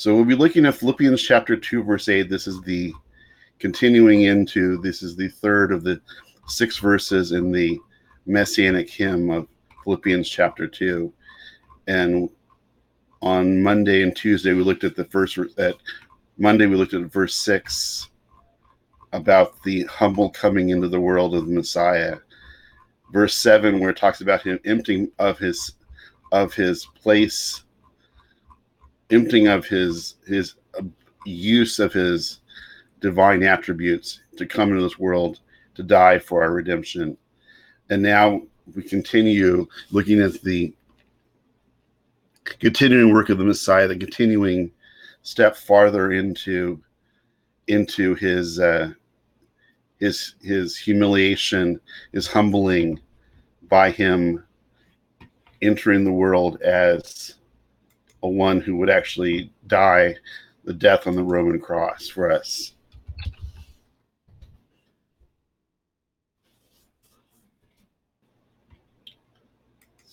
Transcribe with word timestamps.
So 0.00 0.14
we'll 0.14 0.24
be 0.24 0.34
looking 0.34 0.64
at 0.64 0.76
Philippians 0.76 1.20
chapter 1.20 1.58
2, 1.58 1.82
verse 1.82 2.08
8. 2.08 2.30
This 2.30 2.46
is 2.46 2.62
the 2.62 2.94
continuing 3.58 4.22
into, 4.22 4.78
this 4.78 5.02
is 5.02 5.14
the 5.14 5.28
third 5.28 5.72
of 5.72 5.84
the 5.84 6.00
six 6.46 6.78
verses 6.78 7.32
in 7.32 7.52
the 7.52 7.78
messianic 8.24 8.88
hymn 8.88 9.28
of 9.28 9.46
Philippians 9.84 10.26
chapter 10.26 10.66
2. 10.66 11.12
And 11.86 12.30
on 13.20 13.62
Monday 13.62 14.02
and 14.02 14.16
Tuesday, 14.16 14.54
we 14.54 14.62
looked 14.62 14.84
at 14.84 14.96
the 14.96 15.04
first, 15.04 15.36
at 15.58 15.76
Monday, 16.38 16.64
we 16.64 16.76
looked 16.76 16.94
at 16.94 17.02
verse 17.02 17.34
6 17.34 18.08
about 19.12 19.62
the 19.64 19.84
humble 19.84 20.30
coming 20.30 20.70
into 20.70 20.88
the 20.88 20.98
world 20.98 21.34
of 21.34 21.44
the 21.44 21.52
Messiah. 21.52 22.16
Verse 23.12 23.34
7, 23.34 23.78
where 23.78 23.90
it 23.90 23.98
talks 23.98 24.22
about 24.22 24.40
him 24.40 24.60
emptying 24.64 25.12
of 25.18 25.38
his 25.38 25.74
of 26.32 26.54
his 26.54 26.86
place, 26.86 27.64
emptying 29.10 29.48
of 29.48 29.66
his 29.66 30.16
his 30.26 30.54
use 31.24 31.78
of 31.78 31.92
his 31.92 32.40
divine 33.00 33.42
attributes 33.42 34.20
to 34.36 34.46
come 34.46 34.70
into 34.70 34.82
this 34.82 34.98
world 34.98 35.40
to 35.74 35.82
die 35.82 36.18
for 36.18 36.42
our 36.42 36.52
redemption. 36.52 37.16
And 37.90 38.02
now 38.02 38.42
we 38.74 38.82
continue 38.82 39.66
looking 39.90 40.20
at 40.20 40.40
the 40.42 40.74
continuing 42.58 43.12
work 43.12 43.28
of 43.28 43.38
the 43.38 43.44
Messiah, 43.44 43.88
the 43.88 43.96
continuing 43.96 44.70
step 45.22 45.56
farther 45.56 46.12
into 46.12 46.80
into 47.66 48.14
his 48.14 48.58
uh, 48.58 48.90
his 49.98 50.34
his 50.40 50.76
humiliation, 50.76 51.80
his 52.12 52.26
humbling 52.26 53.00
by 53.68 53.90
him 53.90 54.44
entering 55.62 56.04
the 56.04 56.12
world 56.12 56.60
as 56.62 57.34
a 58.22 58.28
one 58.28 58.60
who 58.60 58.76
would 58.76 58.90
actually 58.90 59.52
die 59.66 60.14
the 60.64 60.74
death 60.74 61.06
on 61.06 61.16
the 61.16 61.22
Roman 61.22 61.60
cross 61.60 62.08
for 62.08 62.30
us. 62.30 62.72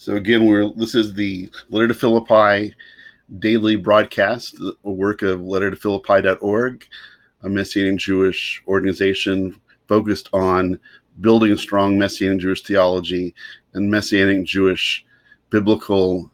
So 0.08 0.16
again, 0.16 0.45
we're 0.45 0.69
this 0.73 0.95
is 0.95 1.14
the 1.14 1.49
letter 1.69 1.89
to 1.89 1.94
Philippi 1.94 2.73
daily 3.39 3.75
broadcast, 3.75 4.58
a 4.86 4.89
work 4.89 5.21
of 5.21 5.42
lettertophilippi.org, 5.42 6.88
a 7.44 7.49
Messianic 7.49 7.99
Jewish 7.99 8.64
organization 8.69 9.59
focused 9.89 10.30
on 10.31 10.80
building 11.19 11.52
a 11.52 11.58
strong 11.58 11.99
Messianic 11.99 12.39
Jewish 12.39 12.64
theology 12.64 13.36
and 13.73 13.92
Messianic 13.92 14.45
Jewish 14.45 15.05
biblical 15.49 16.31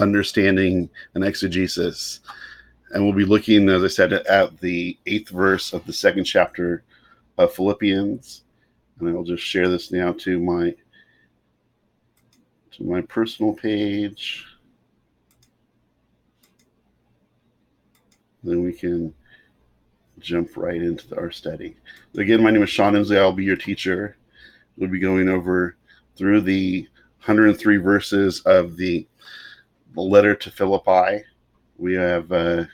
understanding 0.00 0.88
and 1.14 1.24
exegesis. 1.24 2.20
And 2.92 3.04
we'll 3.04 3.14
be 3.14 3.24
looking, 3.24 3.68
as 3.68 3.84
I 3.84 3.88
said, 3.88 4.12
at 4.12 4.58
the 4.58 4.98
eighth 5.06 5.28
verse 5.28 5.72
of 5.72 5.84
the 5.86 5.92
second 5.92 6.24
chapter 6.24 6.82
of 7.38 7.54
Philippians. 7.54 8.42
And 8.98 9.08
I 9.08 9.12
will 9.12 9.24
just 9.24 9.44
share 9.44 9.68
this 9.68 9.92
now 9.92 10.12
to 10.12 10.40
my 10.40 10.74
to 12.72 12.84
my 12.84 13.00
personal 13.02 13.54
page. 13.54 14.44
Then 18.42 18.64
we 18.64 18.72
can 18.72 19.14
jump 20.18 20.56
right 20.56 20.80
into 20.80 21.16
our 21.16 21.30
study. 21.30 21.76
Again, 22.16 22.42
my 22.42 22.50
name 22.50 22.62
is 22.62 22.70
Sean 22.70 22.96
Emslie. 22.96 23.18
I'll 23.18 23.32
be 23.32 23.44
your 23.44 23.56
teacher. 23.56 24.16
We'll 24.76 24.90
be 24.90 24.98
going 24.98 25.28
over 25.28 25.76
through 26.16 26.42
the 26.42 26.86
103 27.24 27.76
verses 27.78 28.40
of 28.40 28.76
the, 28.76 29.06
the 29.94 30.00
letter 30.00 30.34
to 30.34 30.50
Philippi. 30.50 31.24
We 31.76 31.94
have 31.94 32.30
uh, 32.30 32.64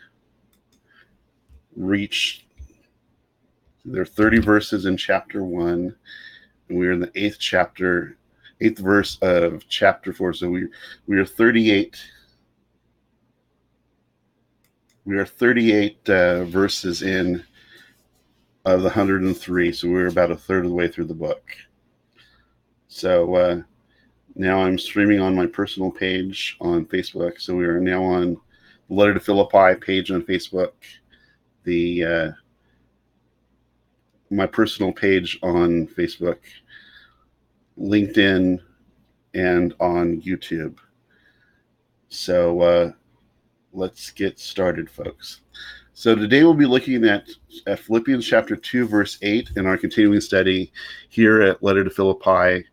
reached, 1.77 2.45
there 3.84 4.03
are 4.03 4.06
30 4.06 4.41
verses 4.41 4.86
in 4.86 4.97
chapter 4.97 5.44
1, 5.44 5.94
and 6.69 6.78
we're 6.78 6.92
in 6.92 7.00
the 7.00 7.12
eighth 7.14 7.39
chapter 7.39 8.16
eighth 8.60 8.78
verse 8.78 9.19
of 9.21 9.69
chapter 9.69 10.12
four. 10.12 10.32
So 10.32 10.49
we 10.49 10.69
we 11.06 11.19
are 11.19 11.26
38. 11.26 11.97
We 15.05 15.16
are 15.19 15.26
38 15.26 16.09
uh, 16.09 16.44
verses 16.44 17.03
in 17.03 17.44
of 18.65 18.81
the 18.81 18.88
103. 18.88 19.72
So 19.72 19.88
we're 19.88 20.09
about 20.09 20.32
a 20.32 20.37
third 20.37 20.65
of 20.65 20.71
the 20.71 20.76
way 20.76 20.88
through 20.88 21.05
the 21.05 21.15
book. 21.15 21.43
So 22.88 23.34
uh, 23.34 23.62
now 24.36 24.60
I'm 24.60 24.78
streaming 24.78 25.20
on 25.20 25.34
my 25.34 25.47
personal 25.47 25.91
page 25.91 26.56
on 26.60 26.86
Facebook. 26.86 27.41
So 27.41 27.56
we 27.56 27.64
are 27.64 27.80
now 27.80 28.04
on 28.04 28.36
the 28.88 28.94
Letter 28.94 29.14
to 29.14 29.20
Philippi 29.20 29.74
page 29.80 30.10
on 30.10 30.22
Facebook. 30.22 30.72
The 31.64 32.04
uh, 32.04 32.30
my 34.30 34.46
personal 34.46 34.92
page 34.92 35.38
on 35.42 35.88
Facebook 35.88 36.38
LinkedIn, 37.78 38.60
and 39.34 39.75
on 39.80 40.20
YouTube. 40.22 40.78
So 42.08 42.60
uh, 42.60 42.92
let's 43.72 44.10
get 44.10 44.38
started, 44.38 44.88
folks. 44.88 45.42
So 45.92 46.14
today 46.14 46.42
we'll 46.42 46.54
be 46.54 46.66
looking 46.66 47.04
at, 47.04 47.28
at 47.66 47.80
Philippians 47.80 48.26
chapter 48.26 48.56
2, 48.56 48.86
verse 48.86 49.19
8 49.22 49.50
in 49.56 49.66
our 49.66 49.76
continuing 49.76 50.20
study 50.20 50.72
here 51.08 51.42
at 51.42 51.62
Letter 51.62 51.84
to 51.84 51.91
Philippi 51.91 52.66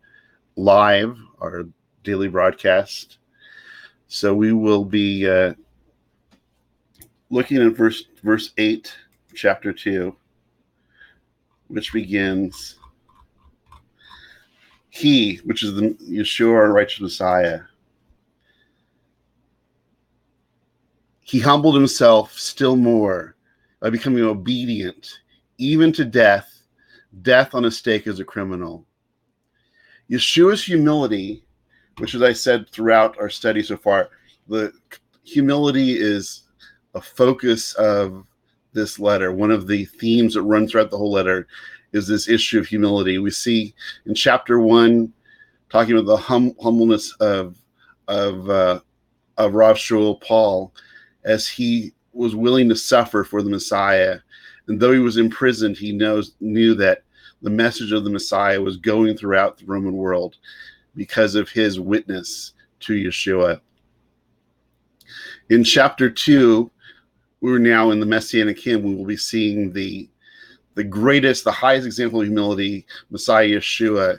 live, 0.56 1.16
our 1.40 1.66
daily 2.02 2.28
broadcast. 2.28 3.18
So 4.08 4.34
we 4.34 4.52
will 4.52 4.84
be 4.84 5.28
uh, 5.28 5.54
looking 7.30 7.62
at 7.62 7.72
verse 7.72 8.04
verse 8.22 8.52
8, 8.58 8.94
chapter 9.34 9.72
2, 9.72 10.14
which 11.68 11.92
begins 11.92 12.76
he, 14.94 15.40
which 15.44 15.64
is 15.64 15.74
the 15.74 15.90
Yeshua, 16.08 16.54
our 16.54 16.72
righteous 16.72 17.00
Messiah, 17.00 17.62
he 21.24 21.40
humbled 21.40 21.74
himself 21.74 22.38
still 22.38 22.76
more 22.76 23.34
by 23.80 23.90
becoming 23.90 24.22
obedient, 24.22 25.18
even 25.58 25.90
to 25.90 26.04
death, 26.04 26.62
death 27.22 27.56
on 27.56 27.64
a 27.64 27.72
stake 27.72 28.06
as 28.06 28.20
a 28.20 28.24
criminal. 28.24 28.86
Yeshua's 30.10 30.62
humility, 30.62 31.44
which, 31.98 32.14
as 32.14 32.22
I 32.22 32.32
said 32.32 32.68
throughout 32.70 33.18
our 33.18 33.30
study 33.30 33.62
so 33.62 33.76
far, 33.76 34.10
the 34.48 34.72
humility 35.24 35.98
is 35.98 36.42
a 36.94 37.00
focus 37.00 37.74
of 37.74 38.26
this 38.72 38.98
letter. 38.98 39.32
One 39.32 39.50
of 39.50 39.66
the 39.66 39.84
themes 39.86 40.34
that 40.34 40.42
run 40.42 40.68
throughout 40.68 40.90
the 40.90 40.98
whole 40.98 41.12
letter 41.12 41.46
is 41.92 42.06
this 42.06 42.28
issue 42.28 42.58
of 42.58 42.66
humility. 42.66 43.18
We 43.18 43.30
see 43.30 43.74
in 44.06 44.14
chapter 44.14 44.60
one, 44.60 45.12
talking 45.70 45.94
about 45.96 46.06
the 46.06 46.16
hum- 46.16 46.56
humbleness 46.60 47.14
of 47.20 47.56
of 48.08 48.50
uh, 48.50 48.80
of 49.38 49.54
Rav 49.54 49.76
Shaul 49.76 50.20
Paul, 50.20 50.74
as 51.24 51.48
he 51.48 51.92
was 52.12 52.36
willing 52.36 52.68
to 52.68 52.76
suffer 52.76 53.24
for 53.24 53.42
the 53.42 53.50
Messiah, 53.50 54.18
and 54.66 54.78
though 54.78 54.92
he 54.92 54.98
was 54.98 55.16
imprisoned, 55.16 55.76
he 55.76 55.92
knows 55.92 56.34
knew 56.40 56.74
that 56.74 57.03
the 57.44 57.50
message 57.50 57.92
of 57.92 58.04
the 58.04 58.10
Messiah 58.10 58.60
was 58.60 58.78
going 58.78 59.16
throughout 59.16 59.58
the 59.58 59.66
Roman 59.66 59.92
world 59.92 60.38
because 60.96 61.34
of 61.34 61.50
his 61.50 61.78
witness 61.78 62.54
to 62.80 62.94
Yeshua. 62.94 63.60
In 65.50 65.62
chapter 65.62 66.08
two, 66.08 66.70
we're 67.42 67.58
now 67.58 67.90
in 67.90 68.00
the 68.00 68.06
Messianic 68.06 68.58
hymn. 68.58 68.82
We 68.82 68.94
will 68.94 69.04
be 69.04 69.18
seeing 69.18 69.72
the 69.72 70.08
the 70.74 70.84
greatest, 70.84 71.44
the 71.44 71.52
highest 71.52 71.86
example 71.86 72.20
of 72.20 72.26
humility, 72.26 72.86
Messiah 73.10 73.46
Yeshua, 73.46 74.18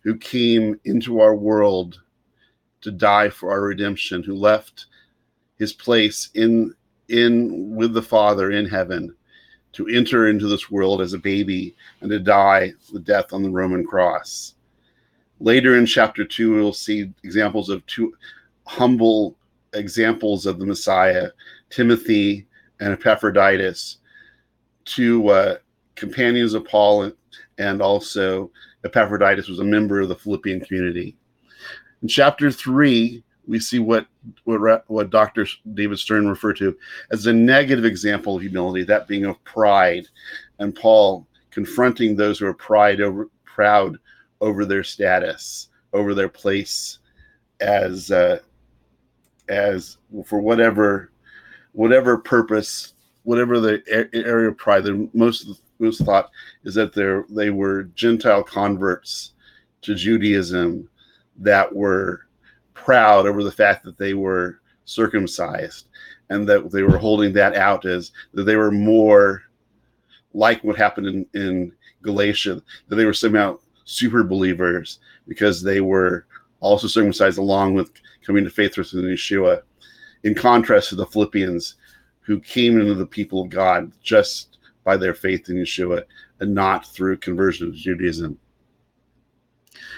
who 0.00 0.16
came 0.18 0.78
into 0.84 1.20
our 1.20 1.36
world 1.36 2.00
to 2.80 2.90
die 2.90 3.30
for 3.30 3.52
our 3.52 3.62
redemption, 3.62 4.24
who 4.24 4.34
left 4.34 4.86
his 5.58 5.72
place 5.72 6.30
in 6.34 6.74
in 7.08 7.76
with 7.76 7.94
the 7.94 8.02
Father 8.02 8.50
in 8.50 8.66
heaven 8.66 9.14
to 9.72 9.86
enter 9.88 10.28
into 10.28 10.46
this 10.46 10.70
world 10.70 11.00
as 11.00 11.12
a 11.12 11.18
baby 11.18 11.74
and 12.00 12.10
to 12.10 12.18
die 12.18 12.72
the 12.92 13.00
death 13.00 13.32
on 13.32 13.42
the 13.42 13.50
Roman 13.50 13.84
cross. 13.84 14.54
Later 15.40 15.76
in 15.76 15.86
chapter 15.86 16.24
two, 16.24 16.54
we'll 16.54 16.72
see 16.72 17.12
examples 17.22 17.68
of 17.68 17.84
two 17.86 18.14
humble 18.66 19.36
examples 19.74 20.46
of 20.46 20.58
the 20.58 20.66
Messiah, 20.66 21.28
Timothy 21.70 22.46
and 22.80 22.92
Epaphroditus, 22.92 23.98
two 24.84 25.28
uh, 25.28 25.56
companions 25.94 26.54
of 26.54 26.64
Paul 26.64 27.12
and, 27.58 27.82
also 27.82 28.50
Epaphroditus 28.84 29.48
was 29.48 29.58
a 29.58 29.64
member 29.64 30.00
of 30.00 30.08
the 30.08 30.14
Philippian 30.14 30.60
community. 30.60 31.16
In 32.02 32.08
chapter 32.08 32.50
three, 32.50 33.22
we 33.48 33.58
see 33.58 33.78
what 33.78 34.06
what, 34.44 34.84
what 34.88 35.10
Dr. 35.10 35.46
David 35.74 35.98
Stern 35.98 36.28
referred 36.28 36.58
to 36.58 36.76
as 37.10 37.26
a 37.26 37.32
negative 37.32 37.84
example 37.84 38.36
of 38.36 38.42
humility, 38.42 38.84
that 38.84 39.08
being 39.08 39.24
of 39.24 39.42
pride, 39.44 40.06
and 40.58 40.74
Paul 40.74 41.26
confronting 41.50 42.14
those 42.14 42.38
who 42.38 42.46
are 42.46 42.54
pride 42.54 43.00
over 43.00 43.28
proud 43.44 43.96
over 44.40 44.64
their 44.64 44.84
status, 44.84 45.68
over 45.92 46.14
their 46.14 46.28
place 46.28 46.98
as 47.60 48.10
uh, 48.10 48.38
as 49.48 49.96
for 50.24 50.40
whatever 50.40 51.10
whatever 51.72 52.18
purpose, 52.18 52.94
whatever 53.22 53.58
the 53.58 53.82
area 54.12 54.48
of 54.50 54.58
pride, 54.58 54.84
the 54.84 55.08
most 55.14 55.60
most 55.78 56.04
thought 56.04 56.30
is 56.64 56.74
that 56.74 56.92
they 56.92 57.34
they 57.34 57.50
were 57.50 57.84
Gentile 57.94 58.42
converts 58.42 59.32
to 59.82 59.94
Judaism 59.94 60.88
that 61.38 61.74
were 61.74 62.27
proud 62.84 63.26
over 63.26 63.42
the 63.42 63.52
fact 63.52 63.84
that 63.84 63.98
they 63.98 64.14
were 64.14 64.60
circumcised 64.84 65.88
and 66.30 66.48
that 66.48 66.70
they 66.70 66.82
were 66.82 66.98
holding 66.98 67.32
that 67.32 67.54
out 67.54 67.84
as 67.84 68.12
that 68.34 68.44
they 68.44 68.56
were 68.56 68.70
more 68.70 69.42
like 70.34 70.62
what 70.62 70.76
happened 70.76 71.06
in, 71.06 71.26
in 71.34 71.72
Galatia, 72.02 72.62
that 72.88 72.96
they 72.96 73.04
were 73.04 73.12
somehow 73.12 73.58
super 73.84 74.22
believers 74.22 75.00
because 75.26 75.62
they 75.62 75.80
were 75.80 76.26
also 76.60 76.86
circumcised 76.86 77.38
along 77.38 77.74
with 77.74 77.90
coming 78.24 78.44
to 78.44 78.50
faith 78.50 78.76
with 78.76 78.92
Yeshua, 78.92 79.62
in 80.24 80.34
contrast 80.34 80.90
to 80.90 80.96
the 80.96 81.06
Philippians 81.06 81.76
who 82.20 82.40
came 82.40 82.78
into 82.78 82.94
the 82.94 83.06
people 83.06 83.42
of 83.42 83.48
God 83.48 83.90
just 84.02 84.58
by 84.84 84.96
their 84.96 85.14
faith 85.14 85.48
in 85.48 85.56
Yeshua 85.56 86.04
and 86.40 86.54
not 86.54 86.86
through 86.86 87.16
conversion 87.18 87.72
to 87.72 87.76
Judaism. 87.78 88.38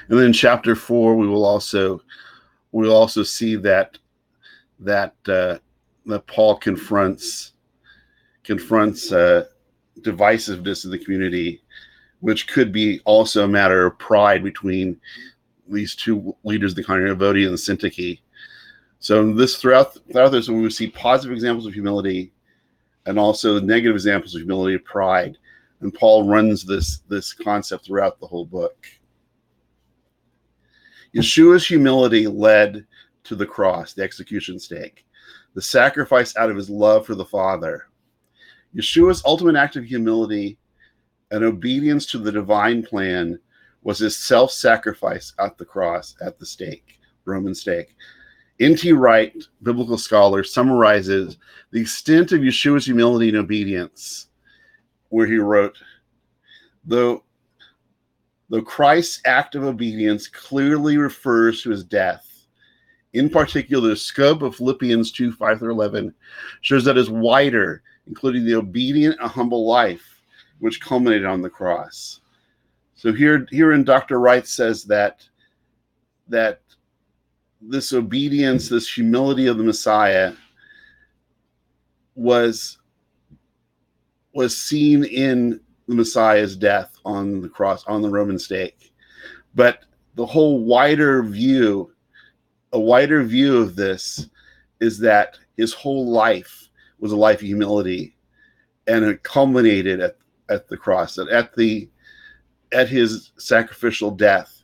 And 0.09 0.19
then 0.19 0.27
in 0.27 0.33
chapter 0.33 0.75
four, 0.75 1.17
we 1.17 1.27
will 1.27 1.45
also 1.45 2.01
we'll 2.73 2.95
also 2.95 3.23
see 3.23 3.57
that 3.57 3.99
that 4.79 5.15
uh, 5.29 5.59
that 6.07 6.27
Paul 6.27 6.57
confronts 6.57 7.53
confronts 8.45 9.13
uh, 9.13 9.45
divisiveness 10.01 10.85
in 10.85 10.91
the 10.91 10.99
community, 10.99 11.63
which 12.21 12.49
could 12.49 12.73
be 12.73 13.01
also 13.05 13.45
a 13.45 13.49
matter 13.49 13.87
of 13.87 13.99
pride 13.99 14.43
between 14.43 14.99
these 15.69 15.95
two 15.95 16.35
leaders, 16.43 16.75
the 16.75 16.83
Evodia 16.83 17.47
and 17.47 17.57
the 17.57 17.89
Syntyche. 17.89 18.21
So 18.99 19.33
this 19.33 19.57
throughout 19.57 19.97
throughout 20.13 20.31
this, 20.31 20.49
we 20.49 20.69
see 20.71 20.91
positive 20.91 21.33
examples 21.33 21.67
of 21.67 21.73
humility, 21.73 22.33
and 23.07 23.19
also 23.19 23.61
negative 23.61 23.95
examples 23.95 24.35
of 24.35 24.43
humility 24.43 24.75
of 24.75 24.85
pride. 24.85 25.39
And 25.81 25.95
Paul 25.95 26.29
runs 26.29 26.65
this 26.65 26.99
this 27.09 27.33
concept 27.33 27.87
throughout 27.87 28.21
the 28.21 28.27
whole 28.27 28.45
book. 28.45 28.87
Yeshua's 31.15 31.67
humility 31.67 32.27
led 32.27 32.87
to 33.25 33.35
the 33.35 33.47
cross, 33.47 33.93
the 33.93 34.03
execution 34.03 34.59
stake, 34.59 35.05
the 35.55 35.63
sacrifice 35.63 36.37
out 36.37 36.51
of 36.51 36.57
his 36.57 36.71
love 36.71 37.05
for 37.05 37.15
the 37.15 37.25
Father. 37.25 37.87
Yeshua's 38.75 39.23
ultimate 39.25 39.57
act 39.57 39.77
of 39.77 39.85
humility 39.85 40.57
and 41.31 41.45
obedience 41.45 42.07
to 42.07 42.19
the 42.19 42.33
divine 42.33 42.83
plan 42.83 43.39
was 43.83 43.99
his 43.99 44.17
self 44.17 44.53
sacrifice 44.53 45.33
at 45.39 45.57
the 45.59 45.65
cross, 45.65 46.15
at 46.21 46.39
the 46.39 46.47
stake, 46.47 47.01
Roman 47.25 47.55
stake. 47.55 47.95
N.T. 48.61 48.93
Wright, 48.93 49.35
biblical 49.63 49.97
scholar, 49.97 50.45
summarizes 50.45 51.39
the 51.71 51.81
extent 51.81 52.33
of 52.33 52.41
Yeshua's 52.41 52.85
humility 52.85 53.31
and 53.31 53.39
obedience, 53.39 54.29
where 55.09 55.27
he 55.27 55.39
wrote, 55.39 55.79
Though, 56.85 57.25
though 58.51 58.63
Christ's 58.63 59.23
act 59.25 59.55
of 59.55 59.65
obedience 59.65 60.29
clearly 60.29 60.99
refers 60.99 61.63
to 61.63 61.71
his 61.71 61.85
death, 61.85 62.27
in 63.13 63.29
particular, 63.29 63.89
the 63.89 63.97
scope 63.97 64.43
of 64.43 64.57
Philippians 64.57 65.11
2 65.13 65.33
5 65.33 65.59
through 65.59 65.73
11 65.73 66.15
shows 66.61 66.85
that 66.85 66.99
is 66.99 67.11
wider, 67.11 67.83
including 68.07 68.45
the 68.45 68.55
obedient 68.55 69.17
and 69.21 69.31
humble 69.31 69.67
life, 69.67 70.23
which 70.61 70.81
culminated 70.81 71.27
on 71.27 71.43
the 71.43 71.51
cross. 71.51 72.21
So 72.95 73.13
here, 73.13 73.47
here 73.51 73.73
in 73.73 73.83
Dr. 73.83 74.21
Wright 74.21 74.47
says 74.47 74.85
that 74.85 75.27
that 76.29 76.61
this 77.61 77.93
obedience, 77.93 78.69
this 78.69 78.93
humility 78.93 79.47
of 79.47 79.59
the 79.59 79.65
Messiah 79.65 80.33
was 82.15 82.79
was 84.33 84.57
seen 84.57 85.05
in 85.05 85.61
the 85.91 85.97
Messiah's 85.97 86.57
death 86.57 86.97
on 87.05 87.43
the 87.43 87.49
cross 87.49 87.85
on 87.87 88.01
the 88.01 88.09
Roman 88.09 88.39
stake. 88.39 88.93
But 89.57 89.81
the 90.15 90.25
whole 90.25 90.65
wider 90.65 91.21
view, 91.25 91.93
a 92.73 92.79
wider 92.79 93.25
view 93.25 93.59
of 93.59 93.75
this 93.75 94.31
is 94.81 95.01
that 95.01 95.37
his 95.57 95.75
whole 95.75 96.09
life 96.09 96.69
was 97.01 97.11
a 97.11 97.17
life 97.17 97.41
of 97.41 97.47
humility 97.47 98.17
and 98.87 99.05
it 99.05 99.25
culminated 99.25 99.99
at, 99.99 100.17
at 100.49 100.69
the 100.69 100.77
cross, 100.77 101.19
at, 101.19 101.29
at 101.29 101.57
the 101.57 101.89
at 102.71 102.89
his 102.89 103.33
sacrificial 103.37 104.13
death, 104.13 104.63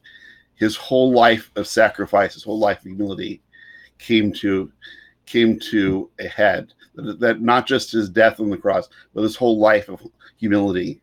his 0.55 0.77
whole 0.77 1.13
life 1.13 1.51
of 1.57 1.67
sacrifice, 1.67 2.35
his 2.35 2.45
whole 2.45 2.61
life 2.61 2.79
of 2.79 2.85
humility 2.85 3.43
came 3.99 4.33
to 4.35 4.71
came 5.27 5.59
to 5.59 6.09
a 6.21 6.29
head. 6.29 6.73
That, 6.95 7.19
that 7.19 7.41
not 7.41 7.67
just 7.67 7.91
his 7.91 8.09
death 8.09 8.39
on 8.39 8.49
the 8.49 8.57
cross, 8.57 8.89
but 9.13 9.23
his 9.23 9.35
whole 9.35 9.59
life 9.59 9.89
of 9.89 10.01
humility 10.39 11.01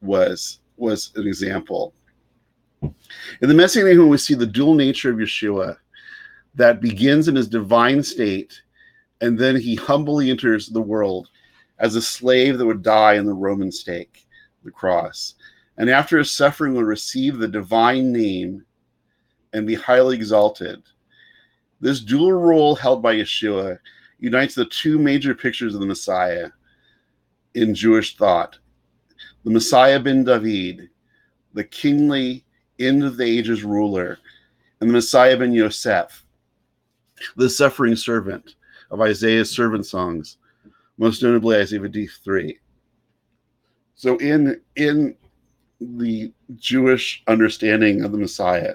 was 0.00 0.60
was 0.76 1.12
an 1.16 1.26
example. 1.26 1.94
In 2.82 3.48
the 3.48 3.54
Messianic 3.54 3.92
movement, 3.94 4.10
we 4.10 4.18
see 4.18 4.34
the 4.34 4.46
dual 4.46 4.74
nature 4.74 5.10
of 5.10 5.16
Yeshua 5.16 5.76
that 6.54 6.80
begins 6.80 7.28
in 7.28 7.36
his 7.36 7.48
divine 7.48 8.02
state, 8.02 8.60
and 9.20 9.38
then 9.38 9.56
he 9.56 9.74
humbly 9.74 10.30
enters 10.30 10.68
the 10.68 10.80
world 10.80 11.28
as 11.78 11.94
a 11.94 12.02
slave 12.02 12.58
that 12.58 12.66
would 12.66 12.82
die 12.82 13.14
in 13.14 13.26
the 13.26 13.32
Roman 13.32 13.72
stake, 13.72 14.26
the 14.64 14.70
cross 14.70 15.34
and 15.78 15.90
after 15.90 16.18
his 16.18 16.32
suffering 16.32 16.74
will 16.74 16.84
receive 16.84 17.38
the 17.38 17.48
divine 17.48 18.12
name 18.12 18.64
and 19.52 19.66
be 19.66 19.74
highly 19.74 20.16
exalted. 20.16 20.82
This 21.80 22.00
dual 22.00 22.32
role 22.32 22.74
held 22.74 23.02
by 23.02 23.16
Yeshua 23.16 23.78
unites 24.18 24.54
the 24.54 24.64
two 24.66 24.98
major 24.98 25.34
pictures 25.34 25.74
of 25.74 25.80
the 25.80 25.86
Messiah 25.86 26.48
in 27.54 27.74
Jewish 27.74 28.16
thought 28.16 28.58
the 29.46 29.52
Messiah 29.52 30.00
ben 30.00 30.24
David, 30.24 30.90
the 31.54 31.62
kingly 31.62 32.44
end 32.80 33.04
of 33.04 33.16
the 33.16 33.22
ages 33.22 33.62
ruler, 33.62 34.18
and 34.80 34.90
the 34.90 34.94
Messiah 34.94 35.36
ben 35.36 35.52
Yosef, 35.52 36.24
the 37.36 37.48
suffering 37.48 37.94
servant 37.94 38.56
of 38.90 39.00
Isaiah's 39.00 39.48
servant 39.48 39.86
songs, 39.86 40.38
most 40.98 41.22
notably 41.22 41.58
Isaiah 41.58 41.80
53. 41.80 42.58
So 43.94 44.16
in 44.16 44.60
in 44.74 45.14
the 45.80 46.32
Jewish 46.56 47.22
understanding 47.28 48.04
of 48.04 48.10
the 48.10 48.18
Messiah. 48.18 48.74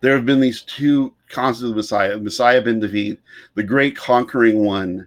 There 0.00 0.16
have 0.16 0.26
been 0.26 0.40
these 0.40 0.62
two 0.62 1.14
concepts 1.28 1.62
of 1.62 1.68
the 1.70 1.76
Messiah 1.76 2.18
Messiah 2.18 2.60
ben 2.60 2.80
David, 2.80 3.18
the 3.54 3.62
great 3.62 3.94
conquering 3.94 4.64
one 4.64 5.06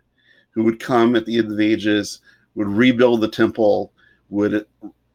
who 0.51 0.63
would 0.63 0.79
come 0.79 1.17
at 1.17 1.25
the 1.25 1.37
end 1.37 1.51
of 1.51 1.57
the 1.57 1.69
ages, 1.69 2.21
would 2.55 2.67
rebuild 2.67 3.19
the 3.19 3.27
temple, 3.27 3.91
would 4.29 4.65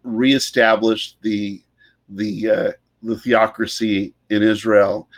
reestablish 0.02 1.16
the 1.22 1.62
the 2.10 2.50
uh, 2.50 2.72
the 3.02 3.18
theocracy 3.18 4.14
in 4.30 4.42
Israel, 4.42 5.08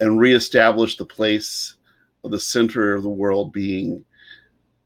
and 0.00 0.18
reestablish 0.18 0.96
the 0.96 1.06
place 1.06 1.76
of 2.22 2.30
the 2.30 2.40
center 2.40 2.94
of 2.94 3.02
the 3.02 3.08
world 3.08 3.52
being 3.52 4.04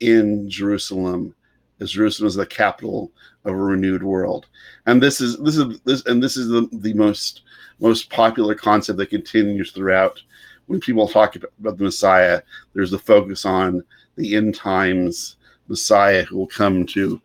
in 0.01 0.49
Jerusalem, 0.49 1.35
as 1.81 1.93
Jerusalem 1.93 2.29
is 2.29 2.35
the 2.35 2.47
capital 2.47 3.13
of 3.45 3.53
a 3.53 3.57
renewed 3.57 4.03
world. 4.03 4.47
And 4.87 5.03
this 5.03 5.21
is 5.21 5.39
this 5.39 5.57
is 5.57 5.81
this 5.81 6.05
and 6.07 6.23
this 6.23 6.37
is 6.37 6.49
the, 6.49 6.69
the 6.73 6.95
most 6.95 7.43
most 7.81 8.11
popular 8.11 8.55
concept 8.55 8.99
that 8.99 9.11
continues 9.11 9.71
throughout 9.71 10.21
when 10.67 10.81
people 10.81 11.09
talk 11.09 11.37
about 11.37 11.79
the 11.79 11.85
Messiah. 11.85 12.43
There's 12.75 12.91
the 12.91 12.99
focus 12.99 13.45
on 13.45 13.83
the 14.17 14.37
end 14.37 14.55
times 14.55 15.37
Messiah 15.69 16.25
who 16.25 16.37
will 16.39 16.47
come 16.47 16.87
to 16.87 17.21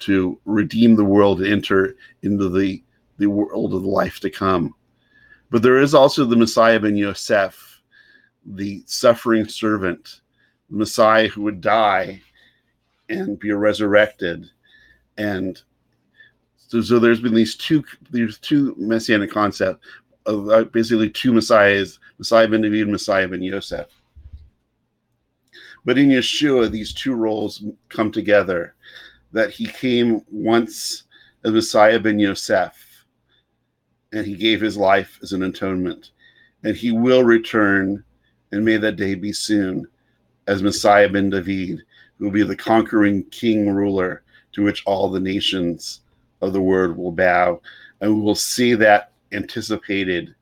to 0.00 0.38
redeem 0.44 0.94
the 0.94 1.04
world 1.04 1.40
and 1.40 1.52
enter 1.52 1.96
into 2.22 2.48
the 2.48 2.82
the 3.18 3.26
world 3.26 3.72
of 3.72 3.82
the 3.82 3.88
life 3.88 4.20
to 4.20 4.30
come. 4.30 4.74
But 5.50 5.62
there 5.62 5.78
is 5.78 5.94
also 5.94 6.24
the 6.24 6.36
Messiah 6.36 6.78
ben 6.78 6.96
Yosef, 6.96 7.82
the 8.44 8.82
suffering 8.86 9.48
servant, 9.48 10.20
the 10.70 10.76
Messiah 10.76 11.28
who 11.28 11.42
would 11.42 11.60
die 11.60 12.20
and 13.08 13.38
be 13.38 13.52
resurrected. 13.52 14.50
And 15.16 15.60
so, 16.56 16.80
so 16.82 16.98
there's 16.98 17.20
been 17.20 17.34
these 17.34 17.56
two 17.56 17.84
there's 18.10 18.38
two 18.38 18.74
messianic 18.76 19.30
concepts 19.30 19.86
of 20.26 20.48
uh, 20.48 20.64
basically 20.64 21.08
two 21.08 21.32
messiahs 21.32 22.00
messiah 22.18 22.48
ben 22.48 22.62
david 22.62 22.88
messiah 22.88 23.28
ben 23.28 23.42
yosef. 23.42 23.86
But 25.84 25.98
in 25.98 26.08
yeshua 26.08 26.70
these 26.70 26.92
two 26.92 27.14
roles 27.14 27.64
come 27.88 28.10
together 28.10 28.74
that 29.36 29.50
he 29.50 29.66
came 29.66 30.20
once 30.30 31.04
as 31.44 31.52
messiah 31.52 32.00
ben 32.00 32.18
yosef 32.18 33.04
and 34.12 34.26
he 34.26 34.34
gave 34.34 34.60
his 34.60 34.76
life 34.76 35.18
as 35.22 35.32
an 35.32 35.42
atonement 35.42 36.10
and 36.64 36.74
he 36.74 36.90
will 36.90 37.22
return 37.22 38.02
and 38.52 38.64
may 38.64 38.76
that 38.76 38.96
day 38.96 39.14
be 39.14 39.32
soon 39.32 39.86
as 40.46 40.62
messiah 40.62 41.08
ben 41.08 41.30
david 41.30 41.82
who 42.18 42.24
will 42.24 42.32
be 42.32 42.42
the 42.42 42.56
conquering 42.56 43.22
king 43.24 43.70
ruler 43.70 44.22
to 44.52 44.62
which 44.62 44.82
all 44.86 45.10
the 45.10 45.20
nations 45.20 46.00
of 46.40 46.52
the 46.52 46.60
world 46.60 46.96
will 46.96 47.12
bow. 47.12 47.60
And 48.00 48.14
we 48.14 48.20
will 48.20 48.34
see 48.34 48.74
that 48.74 49.12
anticipated 49.32 50.34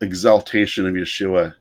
exaltation 0.00 0.86
of 0.86 0.94
Yeshua 0.94 1.54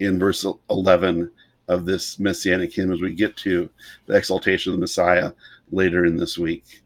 in 0.00 0.18
verse 0.18 0.44
11 0.70 1.30
of 1.72 1.84
this 1.84 2.18
messianic 2.18 2.72
kingdom 2.72 2.94
as 2.94 3.00
we 3.00 3.14
get 3.14 3.36
to 3.38 3.68
the 4.06 4.14
exaltation 4.14 4.72
of 4.72 4.78
the 4.78 4.80
Messiah 4.80 5.32
later 5.70 6.04
in 6.04 6.16
this 6.16 6.38
week. 6.38 6.82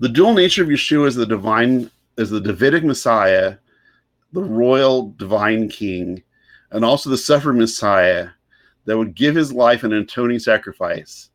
The 0.00 0.08
dual 0.08 0.34
nature 0.34 0.62
of 0.62 0.68
Yeshua 0.68 1.06
as 1.06 1.14
the 1.14 1.26
divine, 1.26 1.90
as 2.18 2.30
the 2.30 2.40
Davidic 2.40 2.84
Messiah, 2.84 3.56
the 4.32 4.42
royal 4.42 5.10
divine 5.12 5.68
king, 5.68 6.22
and 6.70 6.84
also 6.84 7.10
the 7.10 7.18
suffering 7.18 7.58
Messiah 7.58 8.28
that 8.84 8.96
would 8.96 9.14
give 9.14 9.34
his 9.34 9.52
life 9.52 9.84
an 9.84 9.92
atoning 9.92 10.38
sacrifice 10.38 11.30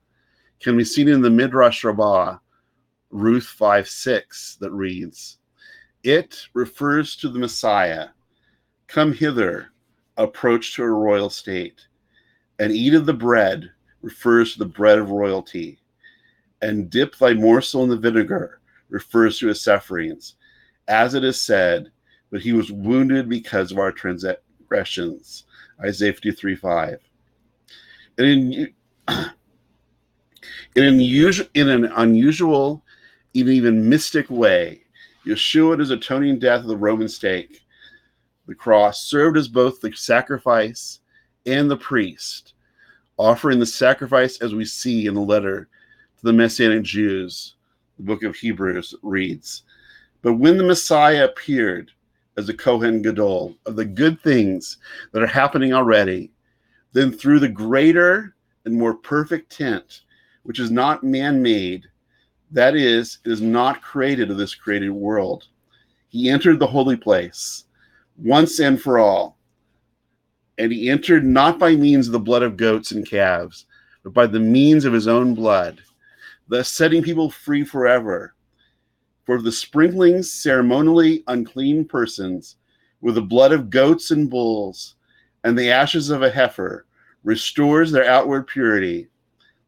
can 0.60 0.78
be 0.78 0.84
seen 0.84 1.08
in 1.08 1.22
the 1.22 1.30
Midrash 1.30 1.84
Rabbah, 1.84 2.38
Ruth 3.12 3.46
5 3.46 3.88
6, 3.88 4.58
that 4.60 4.72
reads, 4.72 5.38
It 6.04 6.48
refers 6.54 7.16
to 7.18 7.30
the 7.30 7.40
Messiah. 7.40 8.10
Come 8.88 9.14
hither, 9.14 9.72
approach 10.18 10.76
to 10.76 10.84
a 10.84 10.90
royal 10.90 11.30
state, 11.30 11.82
and 12.60 12.72
eat 12.72 12.94
of 12.94 13.06
the 13.06 13.14
bread 13.14 13.72
refers 14.02 14.54
to 14.54 14.60
the 14.60 14.66
bread 14.66 15.00
of 15.00 15.12
royalty, 15.12 15.80
and 16.62 16.90
dip 16.90 17.16
thy 17.18 17.34
morsel 17.34 17.84
in 17.84 17.90
the 17.90 17.98
vinegar 17.98 18.62
refers 18.90 19.40
to 19.40 19.48
his 19.48 19.62
sufferings. 19.62 20.36
As 20.88 21.14
it 21.14 21.24
is 21.24 21.42
said, 21.42 21.92
but 22.32 22.42
he 22.42 22.54
was 22.54 22.72
wounded 22.72 23.30
because 23.30 23.72
of 23.72 23.78
our 23.78 23.92
transgressions. 23.92 25.46
Isaiah 25.84 26.14
53 26.14 26.56
5. 26.56 27.00
And 28.18 28.28
in, 28.28 28.74
in, 30.76 30.84
an 30.84 30.94
unusual, 30.94 31.48
in 31.54 31.70
an 31.70 31.86
unusual, 31.96 32.84
even, 33.34 33.54
even 33.54 33.90
mystic 33.90 34.30
way, 34.30 34.82
Yeshua, 35.26 35.80
is 35.80 35.92
atoning 35.92 36.40
death 36.40 36.62
of 36.62 36.68
the 36.68 36.78
Roman 36.78 37.10
stake, 37.10 37.62
the 38.48 38.56
cross, 38.56 39.02
served 39.04 39.38
as 39.38 39.48
both 39.48 39.82
the 39.82 39.92
sacrifice 39.94 41.00
and 41.46 41.70
the 41.70 41.78
priest, 41.78 42.54
offering 43.18 43.60
the 43.60 43.66
sacrifice 43.66 44.40
as 44.42 44.56
we 44.56 44.66
see 44.66 45.06
in 45.06 45.14
the 45.14 45.22
letter 45.22 45.68
to 46.18 46.24
the 46.24 46.34
Messianic 46.34 46.84
Jews. 46.84 47.56
The 47.98 48.04
book 48.04 48.24
of 48.24 48.36
Hebrews 48.36 48.96
reads, 49.04 49.64
But 50.22 50.34
when 50.34 50.58
the 50.58 50.64
Messiah 50.64 51.26
appeared 51.26 51.92
as 52.38 52.48
a 52.48 52.54
Kohen 52.54 53.02
Gadol 53.02 53.56
of 53.66 53.76
the 53.76 53.86
good 53.86 54.20
things 54.22 54.78
that 55.12 55.24
are 55.24 55.28
happening 55.28 55.74
already, 55.74 56.32
then 56.94 57.12
through 57.12 57.40
the 57.40 57.50
greater 57.50 58.36
and 58.66 58.76
more 58.76 58.94
perfect 58.94 59.52
tent, 59.52 60.02
which 60.44 60.60
is 60.60 60.72
not 60.72 61.04
man 61.04 61.42
made, 61.42 61.86
that 62.52 62.76
is, 62.76 63.20
is 63.26 63.42
not 63.42 63.82
created 63.82 64.32
of 64.32 64.38
this 64.38 64.56
created 64.56 64.92
world, 64.92 65.48
he 66.10 66.30
entered 66.30 66.60
the 66.60 66.68
holy 66.68 66.96
place 66.96 67.66
once 68.18 68.60
and 68.60 68.82
for 68.82 68.98
all. 68.98 69.38
And 70.58 70.72
he 70.72 70.90
entered 70.90 71.26
not 71.26 71.60
by 71.60 71.76
means 71.76 72.08
of 72.08 72.14
the 72.14 72.20
blood 72.20 72.44
of 72.44 72.58
goats 72.58 72.92
and 72.92 73.08
calves, 73.08 73.66
but 74.04 74.14
by 74.14 74.28
the 74.28 74.40
means 74.40 74.86
of 74.86 74.94
his 74.94 75.08
own 75.08 75.36
blood, 75.36 75.82
thus 76.48 76.70
setting 76.70 77.04
people 77.04 77.30
free 77.30 77.64
forever. 77.64 78.34
For 79.26 79.42
the 79.42 79.52
sprinklings 79.52 80.32
ceremonially 80.32 81.24
unclean 81.28 81.86
persons 81.86 82.56
with 83.02 83.16
the 83.16 83.22
blood 83.22 83.52
of 83.52 83.70
goats 83.70 84.12
and 84.12 84.30
bulls 84.30 84.96
and 85.44 85.58
the 85.58 85.70
ashes 85.70 86.10
of 86.10 86.24
a 86.24 86.32
heifer 86.32 86.86
restores 87.24 87.92
their 87.92 88.10
outward 88.10 88.48
purity, 88.48 89.10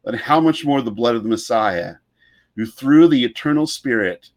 but 0.04 0.14
how 0.14 0.40
much 0.40 0.64
more 0.64 0.82
the 0.82 0.90
blood 0.90 1.14
of 1.14 1.22
the 1.22 1.28
Messiah, 1.28 1.96
who 2.56 2.66
through 2.66 3.08
the 3.08 3.24
eternal 3.24 3.66
Spirit 3.66 4.30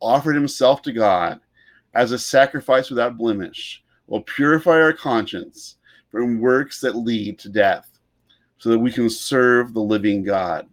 offered 0.00 0.34
himself 0.34 0.82
to 0.82 0.92
God 0.92 1.40
as 1.94 2.12
a 2.12 2.18
sacrifice 2.18 2.90
without 2.90 3.18
blemish, 3.18 3.82
will 4.06 4.22
purify 4.22 4.80
our 4.80 4.92
conscience 4.92 5.76
from 6.08 6.40
works 6.40 6.80
that 6.80 6.96
lead 6.96 7.38
to 7.38 7.48
death, 7.48 7.98
so 8.58 8.68
that 8.68 8.78
we 8.78 8.92
can 8.92 9.08
serve 9.08 9.72
the 9.72 9.80
living 9.80 10.22
God. 10.22 10.68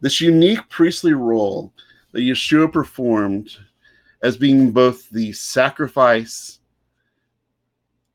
This 0.00 0.20
unique 0.20 0.68
priestly 0.68 1.12
role 1.12 1.72
that 2.12 2.20
Yeshua 2.20 2.72
performed 2.72 3.56
as 4.22 4.36
being 4.36 4.70
both 4.70 5.08
the 5.10 5.32
sacrifice 5.32 6.60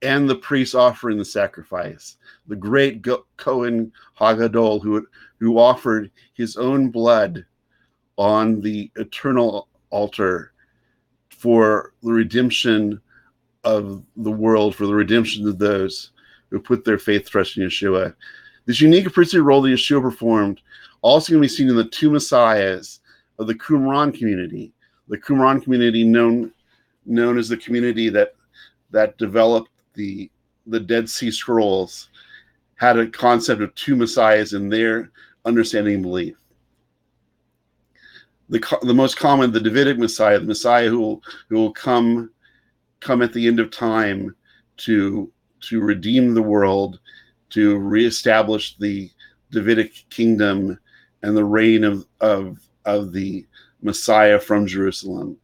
and 0.01 0.29
the 0.29 0.35
priest 0.35 0.75
offering 0.75 1.17
the 1.17 1.25
sacrifice, 1.25 2.17
the 2.47 2.55
great 2.55 3.05
Cohen 3.38 3.91
Hagadol 4.19 4.81
who, 4.81 5.05
who 5.39 5.59
offered 5.59 6.09
his 6.33 6.57
own 6.57 6.89
blood 6.89 7.45
on 8.17 8.61
the 8.61 8.91
eternal 8.95 9.67
altar 9.89 10.53
for 11.39 11.93
the 12.03 12.12
redemption 12.12 13.00
of 13.63 14.03
the 14.17 14.31
world, 14.31 14.75
for 14.75 14.86
the 14.86 14.93
redemption 14.93 15.48
of 15.48 15.58
those 15.58 16.12
who 16.50 16.60
put 16.60 16.84
their 16.84 17.00
faith 17.00 17.29
trust 17.29 17.55
in 17.55 17.63
Yeshua. 17.63 18.13
This 18.65 18.81
unique 18.81 19.12
priestly 19.13 19.39
role 19.39 19.62
that 19.62 19.69
Yeshua 19.69 20.01
performed 20.01 20.60
also 21.01 21.31
can 21.31 21.41
be 21.41 21.48
seen 21.48 21.69
in 21.69 21.77
the 21.77 21.86
two 21.86 22.12
messiahs 22.12 23.00
of 23.39 23.48
the 23.48 23.55
Qumran 23.55 24.13
community. 24.17 24.74
The 25.08 25.17
Qumran 25.17 25.63
community, 25.63 26.03
known 26.03 26.51
known 27.05 27.38
as 27.38 27.48
the 27.48 27.58
community 27.58 28.10
that 28.10 28.36
that 28.91 29.17
developed 29.17 29.72
the 29.93 30.29
the 30.67 30.79
Dead 30.79 31.10
Sea 31.10 31.31
Scrolls, 31.31 32.10
had 32.75 32.98
a 32.98 33.08
concept 33.08 33.62
of 33.62 33.74
two 33.75 33.96
messiahs 33.96 34.51
in 34.51 34.67
their 34.67 35.10
understanding 35.46 35.96
and 35.96 36.03
belief 36.03 36.36
the 38.50 38.79
the 38.82 38.94
most 38.94 39.18
common, 39.18 39.51
the 39.51 39.60
Davidic 39.60 39.98
Messiah, 39.98 40.39
the 40.39 40.46
Messiah 40.46 40.89
who 40.89 41.00
will 41.00 41.24
who 41.50 41.56
will 41.56 41.72
come 41.72 42.32
come 43.00 43.22
at 43.22 43.32
the 43.34 43.48
end 43.48 43.60
of 43.60 43.72
time 43.72 44.36
to 44.77 45.32
to 45.62 45.82
redeem 45.82 46.34
the 46.34 46.41
world, 46.41 47.00
to 47.51 47.77
reestablish 47.77 48.75
the 48.77 49.10
Davidic 49.51 50.06
kingdom 50.10 50.79
and 51.22 51.38
the 51.38 51.46
reign 51.46 51.84
of 51.84 52.08
of 52.22 52.60
of 52.86 53.13
the 53.13 53.46
Messiah 53.82 54.39
from 54.39 54.65
Jerusalem, 54.65 55.38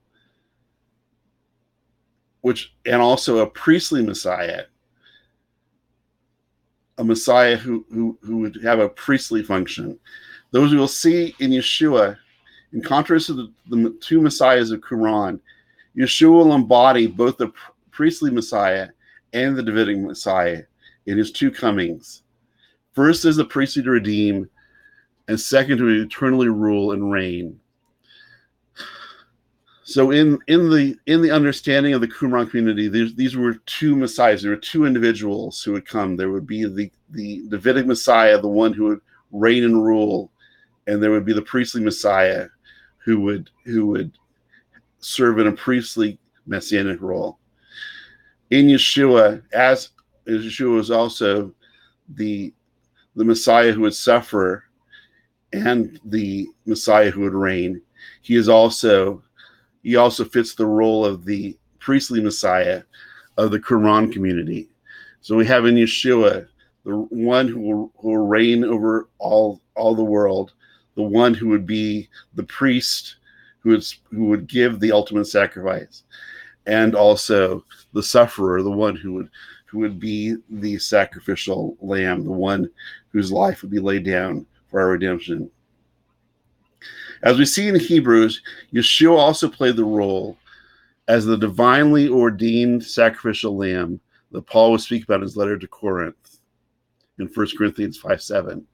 which 2.41 2.73
and 2.85 3.01
also 3.01 3.39
a 3.39 3.47
priestly 3.47 4.03
Messiah, 4.03 4.63
a 6.97 7.03
Messiah 7.03 7.55
who 7.55 7.85
who 7.91 8.17
who 8.23 8.37
would 8.37 8.59
have 8.63 8.79
a 8.79 8.89
priestly 8.89 9.43
function. 9.43 9.99
Those 10.51 10.71
we 10.71 10.77
will 10.77 10.87
see 10.87 11.35
in 11.39 11.51
Yeshua 11.51 12.17
in 12.73 12.81
contrast 12.81 13.27
to 13.27 13.33
the, 13.33 13.53
the 13.69 13.97
two 14.01 14.21
messiahs 14.21 14.71
of 14.71 14.81
Qumran, 14.81 15.39
Yeshua 15.97 16.31
will 16.31 16.53
embody 16.53 17.07
both 17.07 17.37
the 17.37 17.51
priestly 17.91 18.29
Messiah 18.29 18.89
and 19.33 19.55
the 19.55 19.63
Davidic 19.63 19.97
Messiah 19.97 20.63
in 21.05 21.17
his 21.17 21.31
two 21.31 21.51
comings. 21.51 22.23
First 22.93 23.25
as 23.25 23.35
the 23.35 23.45
priestly 23.45 23.83
to 23.83 23.91
redeem, 23.91 24.49
and 25.27 25.39
second 25.39 25.79
to 25.79 25.87
eternally 25.87 26.49
rule 26.49 26.91
and 26.91 27.11
reign. 27.11 27.59
So 29.83 30.11
in 30.11 30.39
in 30.47 30.69
the 30.69 30.97
in 31.05 31.21
the 31.21 31.31
understanding 31.31 31.93
of 31.93 32.01
the 32.01 32.07
Qumran 32.07 32.49
community, 32.49 32.87
these, 32.87 33.13
these 33.15 33.35
were 33.35 33.55
two 33.65 33.95
messiahs. 33.95 34.41
There 34.41 34.51
were 34.51 34.57
two 34.57 34.85
individuals 34.85 35.61
who 35.61 35.73
would 35.73 35.87
come. 35.87 36.15
There 36.15 36.31
would 36.31 36.47
be 36.47 36.65
the 36.65 36.91
the 37.11 37.43
Davidic 37.49 37.85
Messiah, 37.85 38.39
the 38.39 38.47
one 38.47 38.73
who 38.73 38.85
would 38.85 39.01
reign 39.31 39.63
and 39.63 39.83
rule, 39.83 40.31
and 40.87 41.01
there 41.01 41.11
would 41.11 41.25
be 41.25 41.33
the 41.33 41.41
priestly 41.41 41.83
Messiah 41.83 42.47
who 43.05 43.19
would 43.21 43.51
who 43.65 43.85
would 43.85 44.11
serve 44.99 45.37
in 45.39 45.47
a 45.47 45.51
priestly 45.51 46.19
messianic 46.47 46.99
role. 47.01 47.37
In 48.49 48.65
Yeshua, 48.65 49.43
as 49.53 49.91
Yeshua 50.27 50.75
was 50.75 50.91
also 50.91 51.53
the 52.09 52.51
the 53.15 53.23
Messiah 53.23 53.71
who 53.71 53.81
would 53.81 53.95
suffer 53.95 54.63
and 55.53 55.99
the 56.05 56.47
Messiah 56.65 57.11
who 57.11 57.21
would 57.21 57.33
reign. 57.33 57.81
He 58.23 58.35
is 58.35 58.49
also 58.49 59.23
he 59.83 59.95
also 59.95 60.25
fits 60.25 60.55
the 60.55 60.65
role 60.65 61.05
of 61.05 61.25
the 61.25 61.57
priestly 61.79 62.19
Messiah 62.19 62.81
of 63.37 63.51
the 63.51 63.59
Qumran 63.59 64.11
community. 64.11 64.69
So 65.21 65.35
we 65.35 65.45
have 65.45 65.65
in 65.65 65.75
Yeshua 65.75 66.47
the 66.85 66.95
one 66.95 67.47
who 67.47 67.59
will, 67.59 67.91
who 67.99 68.09
will 68.09 68.27
reign 68.27 68.63
over 68.63 69.09
all 69.19 69.61
all 69.75 69.93
the 69.93 70.03
world, 70.03 70.53
the 70.95 71.03
one 71.03 71.33
who 71.33 71.47
would 71.49 71.65
be 71.65 72.09
the 72.33 72.43
priest 72.43 73.17
who 73.59 73.71
would 73.71 73.85
who 74.11 74.25
would 74.25 74.47
give 74.47 74.79
the 74.79 74.91
ultimate 74.91 75.25
sacrifice, 75.25 76.03
and 76.65 76.95
also 76.95 77.63
the 77.93 78.03
sufferer, 78.03 78.61
the 78.61 78.71
one 78.71 78.95
who 78.95 79.13
would 79.13 79.29
who 79.65 79.79
would 79.79 79.99
be 79.99 80.35
the 80.49 80.77
sacrificial 80.77 81.75
lamb, 81.81 82.23
the 82.23 82.31
one 82.31 82.69
whose 83.09 83.31
life 83.31 83.61
would 83.61 83.71
be 83.71 83.79
laid 83.79 84.05
down 84.05 84.45
for 84.67 84.79
our 84.79 84.89
redemption. 84.89 85.49
As 87.23 87.37
we 87.37 87.45
see 87.45 87.67
in 87.67 87.79
Hebrews, 87.79 88.41
Yeshua 88.73 89.17
also 89.17 89.49
played 89.49 89.75
the 89.75 89.83
role 89.83 90.37
as 91.07 91.25
the 91.25 91.37
divinely 91.37 92.07
ordained 92.07 92.83
sacrificial 92.83 93.57
lamb 93.57 93.99
that 94.31 94.45
Paul 94.45 94.71
would 94.71 94.81
speak 94.81 95.03
about 95.03 95.15
in 95.15 95.21
his 95.23 95.37
letter 95.37 95.57
to 95.57 95.67
Corinth 95.67 96.39
in 97.19 97.27
1 97.27 97.47
Corinthians 97.57 97.97
5 97.97 98.21
7. 98.21 98.65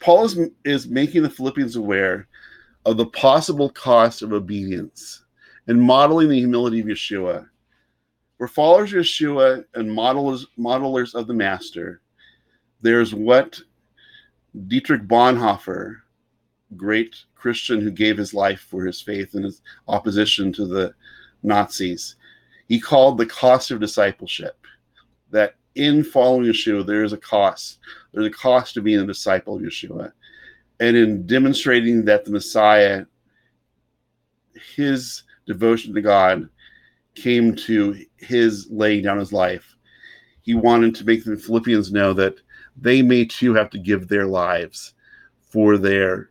Paul 0.00 0.24
is, 0.24 0.38
is 0.64 0.88
making 0.88 1.22
the 1.22 1.30
Philippians 1.30 1.76
aware 1.76 2.28
of 2.84 2.96
the 2.96 3.06
possible 3.06 3.70
cost 3.70 4.22
of 4.22 4.32
obedience 4.32 5.24
and 5.66 5.80
modeling 5.80 6.28
the 6.28 6.38
humility 6.38 6.80
of 6.80 6.86
Yeshua 6.86 7.48
For 8.38 8.48
followers 8.48 8.92
of 8.92 9.00
Yeshua 9.00 9.64
and 9.74 9.90
modelers, 9.90 10.46
modelers 10.58 11.14
of 11.14 11.26
the 11.26 11.34
Master, 11.34 12.00
there's 12.80 13.14
what 13.14 13.60
Dietrich 14.68 15.02
Bonhoeffer, 15.02 15.96
great 16.76 17.16
Christian 17.34 17.80
who 17.80 17.90
gave 17.90 18.16
his 18.16 18.34
life 18.34 18.60
for 18.60 18.84
his 18.84 19.00
faith 19.00 19.34
and 19.34 19.44
his 19.44 19.62
opposition 19.88 20.52
to 20.54 20.66
the 20.66 20.94
Nazis, 21.42 22.16
he 22.66 22.80
called 22.80 23.18
the 23.18 23.26
cost 23.26 23.70
of 23.70 23.80
discipleship. 23.80 24.56
That 25.30 25.54
in 25.78 26.02
following 26.02 26.46
Yeshua, 26.46 26.84
there 26.84 27.04
is 27.04 27.12
a 27.12 27.18
cost. 27.18 27.78
There's 28.12 28.26
a 28.26 28.30
cost 28.30 28.74
to 28.74 28.82
being 28.82 29.00
a 29.00 29.06
disciple 29.06 29.56
of 29.56 29.62
Yeshua. 29.62 30.12
And 30.80 30.96
in 30.96 31.26
demonstrating 31.26 32.04
that 32.04 32.24
the 32.24 32.32
Messiah, 32.32 33.04
his 34.74 35.22
devotion 35.46 35.94
to 35.94 36.02
God, 36.02 36.48
came 37.14 37.54
to 37.54 38.04
his 38.16 38.68
laying 38.70 39.04
down 39.04 39.18
his 39.18 39.32
life, 39.32 39.76
he 40.42 40.54
wanted 40.54 40.94
to 40.96 41.04
make 41.04 41.24
the 41.24 41.36
Philippians 41.36 41.92
know 41.92 42.12
that 42.12 42.36
they 42.76 43.00
may 43.02 43.24
too 43.24 43.54
have 43.54 43.70
to 43.70 43.78
give 43.78 44.08
their 44.08 44.26
lives 44.26 44.94
for 45.40 45.78
their 45.78 46.30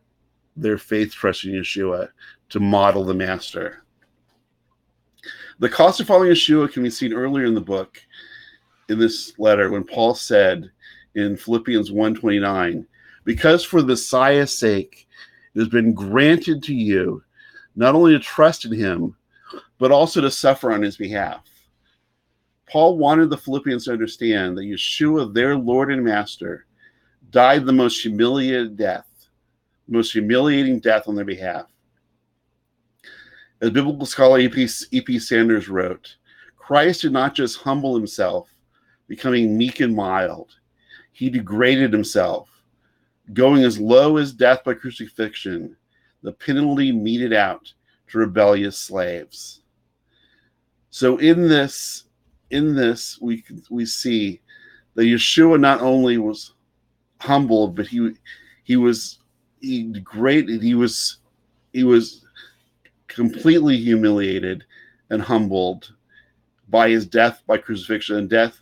their 0.56 0.78
faith 0.78 1.12
trust 1.12 1.44
in 1.44 1.52
Yeshua 1.52 2.08
to 2.48 2.58
model 2.58 3.04
the 3.04 3.14
master. 3.14 3.84
The 5.60 5.68
cost 5.68 6.00
of 6.00 6.08
following 6.08 6.32
Yeshua 6.32 6.72
can 6.72 6.82
be 6.82 6.90
seen 6.90 7.12
earlier 7.12 7.44
in 7.44 7.54
the 7.54 7.60
book 7.60 8.00
in 8.88 8.98
this 8.98 9.38
letter 9.38 9.70
when 9.70 9.84
Paul 9.84 10.14
said 10.14 10.70
in 11.14 11.36
Philippians 11.36 11.90
1:29, 11.90 12.86
because 13.24 13.64
for 13.64 13.82
the 13.82 13.88
Messiah's 13.88 14.56
sake 14.56 15.06
it 15.54 15.58
has 15.58 15.68
been 15.68 15.92
granted 15.92 16.62
to 16.64 16.74
you 16.74 17.22
not 17.76 17.94
only 17.94 18.12
to 18.12 18.18
trust 18.18 18.64
in 18.64 18.72
him, 18.72 19.14
but 19.78 19.92
also 19.92 20.20
to 20.20 20.30
suffer 20.30 20.72
on 20.72 20.82
his 20.82 20.96
behalf. 20.96 21.44
Paul 22.68 22.98
wanted 22.98 23.30
the 23.30 23.36
Philippians 23.36 23.84
to 23.84 23.92
understand 23.92 24.58
that 24.58 24.64
Yeshua, 24.64 25.32
their 25.32 25.56
Lord 25.56 25.90
and 25.92 26.04
Master, 26.04 26.66
died 27.30 27.64
the 27.64 27.72
most 27.72 28.02
humiliated 28.02 28.76
death, 28.76 29.06
most 29.86 30.12
humiliating 30.12 30.80
death 30.80 31.08
on 31.08 31.14
their 31.14 31.24
behalf. 31.24 31.66
As 33.60 33.70
biblical 33.70 34.06
scholar 34.06 34.38
E.P. 34.38 35.18
Sanders 35.18 35.68
wrote, 35.68 36.16
Christ 36.56 37.02
did 37.02 37.12
not 37.12 37.34
just 37.34 37.58
humble 37.58 37.96
himself, 37.96 38.48
becoming 39.08 39.56
meek 39.56 39.80
and 39.80 39.96
mild. 39.96 40.54
He 41.12 41.30
degraded 41.30 41.92
himself, 41.92 42.48
going 43.32 43.64
as 43.64 43.80
low 43.80 44.18
as 44.18 44.32
death 44.32 44.62
by 44.62 44.74
crucifixion, 44.74 45.76
the 46.22 46.32
penalty 46.32 46.92
meted 46.92 47.32
out 47.32 47.72
to 48.08 48.18
rebellious 48.18 48.78
slaves. 48.78 49.62
So 50.90 51.18
in 51.18 51.48
this 51.48 52.04
in 52.50 52.74
this 52.74 53.18
we 53.20 53.44
we 53.70 53.84
see 53.84 54.40
that 54.94 55.04
Yeshua 55.04 55.60
not 55.60 55.80
only 55.80 56.18
was 56.18 56.54
humbled, 57.20 57.76
but 57.76 57.86
he 57.86 58.14
he 58.64 58.76
was 58.76 59.18
he 59.60 59.84
great 60.02 60.48
he 60.48 60.74
was 60.74 61.18
he 61.72 61.84
was 61.84 62.24
completely 63.06 63.76
humiliated 63.76 64.64
and 65.10 65.22
humbled 65.22 65.92
by 66.68 66.88
his 66.88 67.06
death 67.06 67.42
by 67.46 67.58
crucifixion 67.58 68.16
and 68.16 68.30
death 68.30 68.60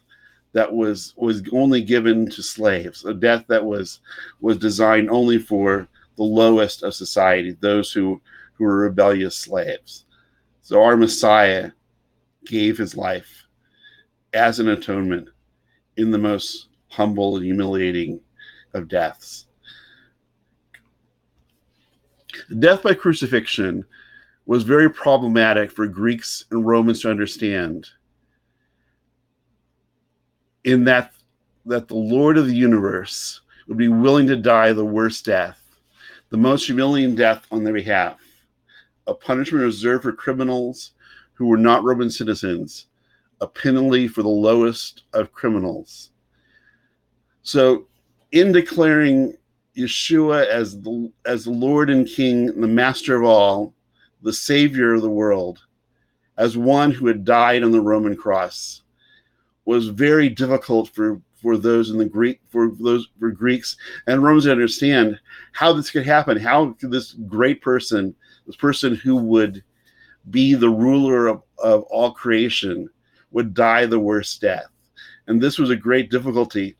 that 0.57 0.73
was 0.73 1.15
was 1.17 1.43
only 1.53 1.83
given 1.83 2.29
to 2.31 2.43
slaves 2.43 3.05
a 3.05 3.15
death 3.15 3.45
that 3.49 3.65
was 3.65 4.01
was 4.41 4.57
designed 4.57 5.11
only 5.11 5.39
for 5.39 5.87
the 6.17 6.25
lowest 6.25 6.83
of 6.83 6.95
society 6.95 7.57
those 7.61 7.93
who 7.93 8.21
who 8.55 8.65
were 8.65 8.79
rebellious 8.79 9.37
slaves 9.37 10.07
so 10.63 10.83
our 10.83 10.97
messiah 10.97 11.71
gave 12.47 12.79
his 12.79 12.97
life 12.97 13.47
as 14.33 14.61
an 14.61 14.69
atonement 14.69 15.29
in 15.97 16.11
the 16.11 16.19
most 16.19 16.69
humble 16.89 17.37
and 17.37 17.45
humiliating 17.45 18.21
of 18.75 18.89
deaths. 18.89 19.47
Death 22.59 22.83
by 22.83 22.95
crucifixion 22.95 23.85
was 24.45 24.63
very 24.63 24.91
problematic 24.91 25.71
for 25.71 25.87
Greeks 25.87 26.45
and 26.51 26.67
Romans 26.67 27.01
to 27.01 27.11
understand, 27.11 27.89
in 30.67 30.85
that 30.85 31.13
that 31.65 31.89
the 31.89 31.95
Lord 31.95 32.37
of 32.37 32.47
the 32.47 32.55
universe 32.55 33.41
would 33.67 33.79
be 33.79 33.89
willing 33.89 34.27
to 34.27 34.37
die 34.37 34.73
the 34.73 34.85
worst 34.85 35.25
death, 35.25 35.61
the 36.31 36.37
most 36.37 36.67
humiliating 36.67 37.17
death 37.17 37.47
on 37.51 37.65
their 37.65 37.73
behalf, 37.73 38.21
a 39.07 39.15
punishment 39.15 39.65
reserved 39.65 40.03
for 40.03 40.13
criminals 40.13 40.93
who 41.35 41.47
were 41.47 41.57
not 41.57 41.83
Roman 41.83 42.11
citizens, 42.11 42.87
a 43.41 43.47
penalty 43.47 44.07
for 44.07 44.23
the 44.23 44.29
lowest 44.29 45.05
of 45.13 45.33
criminals. 45.33 46.11
So, 47.43 47.87
in 48.33 48.53
declaring 48.53 49.35
Yeshua 49.77 50.47
as 50.47 50.81
the 50.81 51.13
as 51.27 51.45
the 51.45 51.51
Lord 51.51 51.91
and 51.91 52.07
King, 52.07 52.61
the 52.61 52.67
Master 52.67 53.17
of 53.17 53.25
all, 53.25 53.73
the 54.23 54.33
Savior 54.33 54.95
of 54.95 55.03
the 55.03 55.11
world, 55.11 55.61
as 56.39 56.57
one 56.57 56.91
who 56.91 57.07
had 57.07 57.25
died 57.25 57.63
on 57.63 57.71
the 57.71 57.81
Roman 57.81 58.17
cross, 58.17 58.83
was 59.67 59.89
very 59.89 60.29
difficult 60.29 60.89
for 60.89 61.21
for 61.43 61.59
those 61.59 61.91
in 61.91 61.99
the 61.99 62.05
Greek 62.05 62.41
for 62.49 62.71
those 62.81 63.09
for 63.21 63.31
Greeks 63.31 63.77
and 64.07 64.23
Romans 64.23 64.45
to 64.45 64.53
understand 64.53 65.21
how 65.53 65.73
this 65.73 65.91
could 65.91 66.07
happen. 66.07 66.39
How 66.39 66.75
this 66.81 67.13
great 67.13 67.61
person, 67.61 68.15
this 68.47 68.57
person 68.57 68.95
who 68.95 69.17
would 69.17 69.63
be 70.31 70.55
the 70.55 70.71
ruler 70.71 71.27
of, 71.27 71.43
of 71.59 71.83
all 71.85 72.13
creation, 72.13 72.89
would 73.31 73.55
die 73.55 73.87
the 73.87 73.99
worst 73.99 74.41
death. 74.41 74.67
And 75.27 75.41
this 75.41 75.59
was 75.59 75.71
a 75.71 75.77
great 75.77 76.11
difficulty 76.11 76.77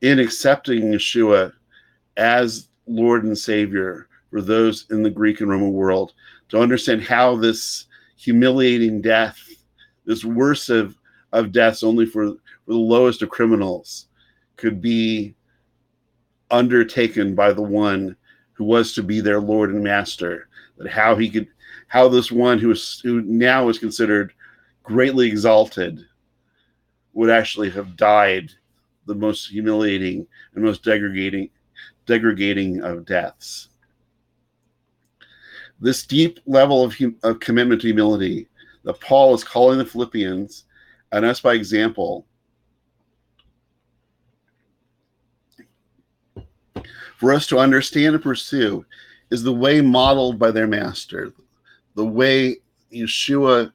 in 0.00 0.18
accepting 0.18 0.92
Yeshua 0.92 1.52
as 2.16 2.68
Lord 2.86 3.24
and 3.24 3.36
Savior 3.36 4.08
for 4.30 4.40
those 4.40 4.86
in 4.90 5.02
the 5.02 5.10
Greek 5.10 5.40
and 5.40 5.50
Roman 5.50 5.72
world 5.72 6.14
to 6.48 6.60
understand 6.60 7.02
how 7.02 7.36
this 7.36 7.86
humiliating 8.16 9.00
death, 9.00 9.38
this 10.04 10.24
worst 10.24 10.70
of, 10.70 10.96
of 11.32 11.52
deaths 11.52 11.82
only 11.82 12.06
for, 12.06 12.26
for 12.64 12.72
the 12.72 12.76
lowest 12.76 13.22
of 13.22 13.30
criminals, 13.30 14.06
could 14.56 14.80
be 14.80 15.34
undertaken 16.50 17.34
by 17.34 17.52
the 17.52 17.62
one 17.62 18.16
who 18.52 18.64
was 18.64 18.92
to 18.92 19.02
be 19.02 19.20
their 19.20 19.40
Lord 19.40 19.70
and 19.70 19.82
Master. 19.82 20.48
That 20.78 20.90
how 20.90 21.16
he 21.16 21.30
could, 21.30 21.48
how 21.88 22.08
this 22.08 22.30
one 22.30 22.58
who 22.58 22.70
is 22.70 23.00
who 23.02 23.22
now 23.22 23.68
is 23.68 23.78
considered 23.78 24.32
greatly 24.82 25.28
exalted 25.28 26.04
would 27.12 27.30
actually 27.30 27.70
have 27.70 27.96
died 27.96 28.50
the 29.06 29.14
most 29.14 29.48
humiliating 29.48 30.26
and 30.54 30.64
most 30.64 30.82
degrading 30.82 31.50
degrading 32.06 32.82
of 32.82 33.04
deaths 33.04 33.68
this 35.80 36.04
deep 36.06 36.38
level 36.46 36.84
of, 36.84 36.94
hum- 36.94 37.16
of 37.22 37.40
commitment 37.40 37.80
to 37.80 37.88
humility 37.88 38.48
that 38.84 39.00
paul 39.00 39.34
is 39.34 39.44
calling 39.44 39.78
the 39.78 39.84
philippians 39.84 40.64
and 41.12 41.24
us 41.24 41.40
by 41.40 41.54
example 41.54 42.26
for 47.16 47.32
us 47.32 47.46
to 47.46 47.58
understand 47.58 48.14
and 48.14 48.24
pursue 48.24 48.84
is 49.30 49.42
the 49.42 49.52
way 49.52 49.80
modeled 49.80 50.38
by 50.38 50.50
their 50.50 50.66
master 50.66 51.32
the 51.94 52.04
way 52.04 52.56
yeshua 52.92 53.72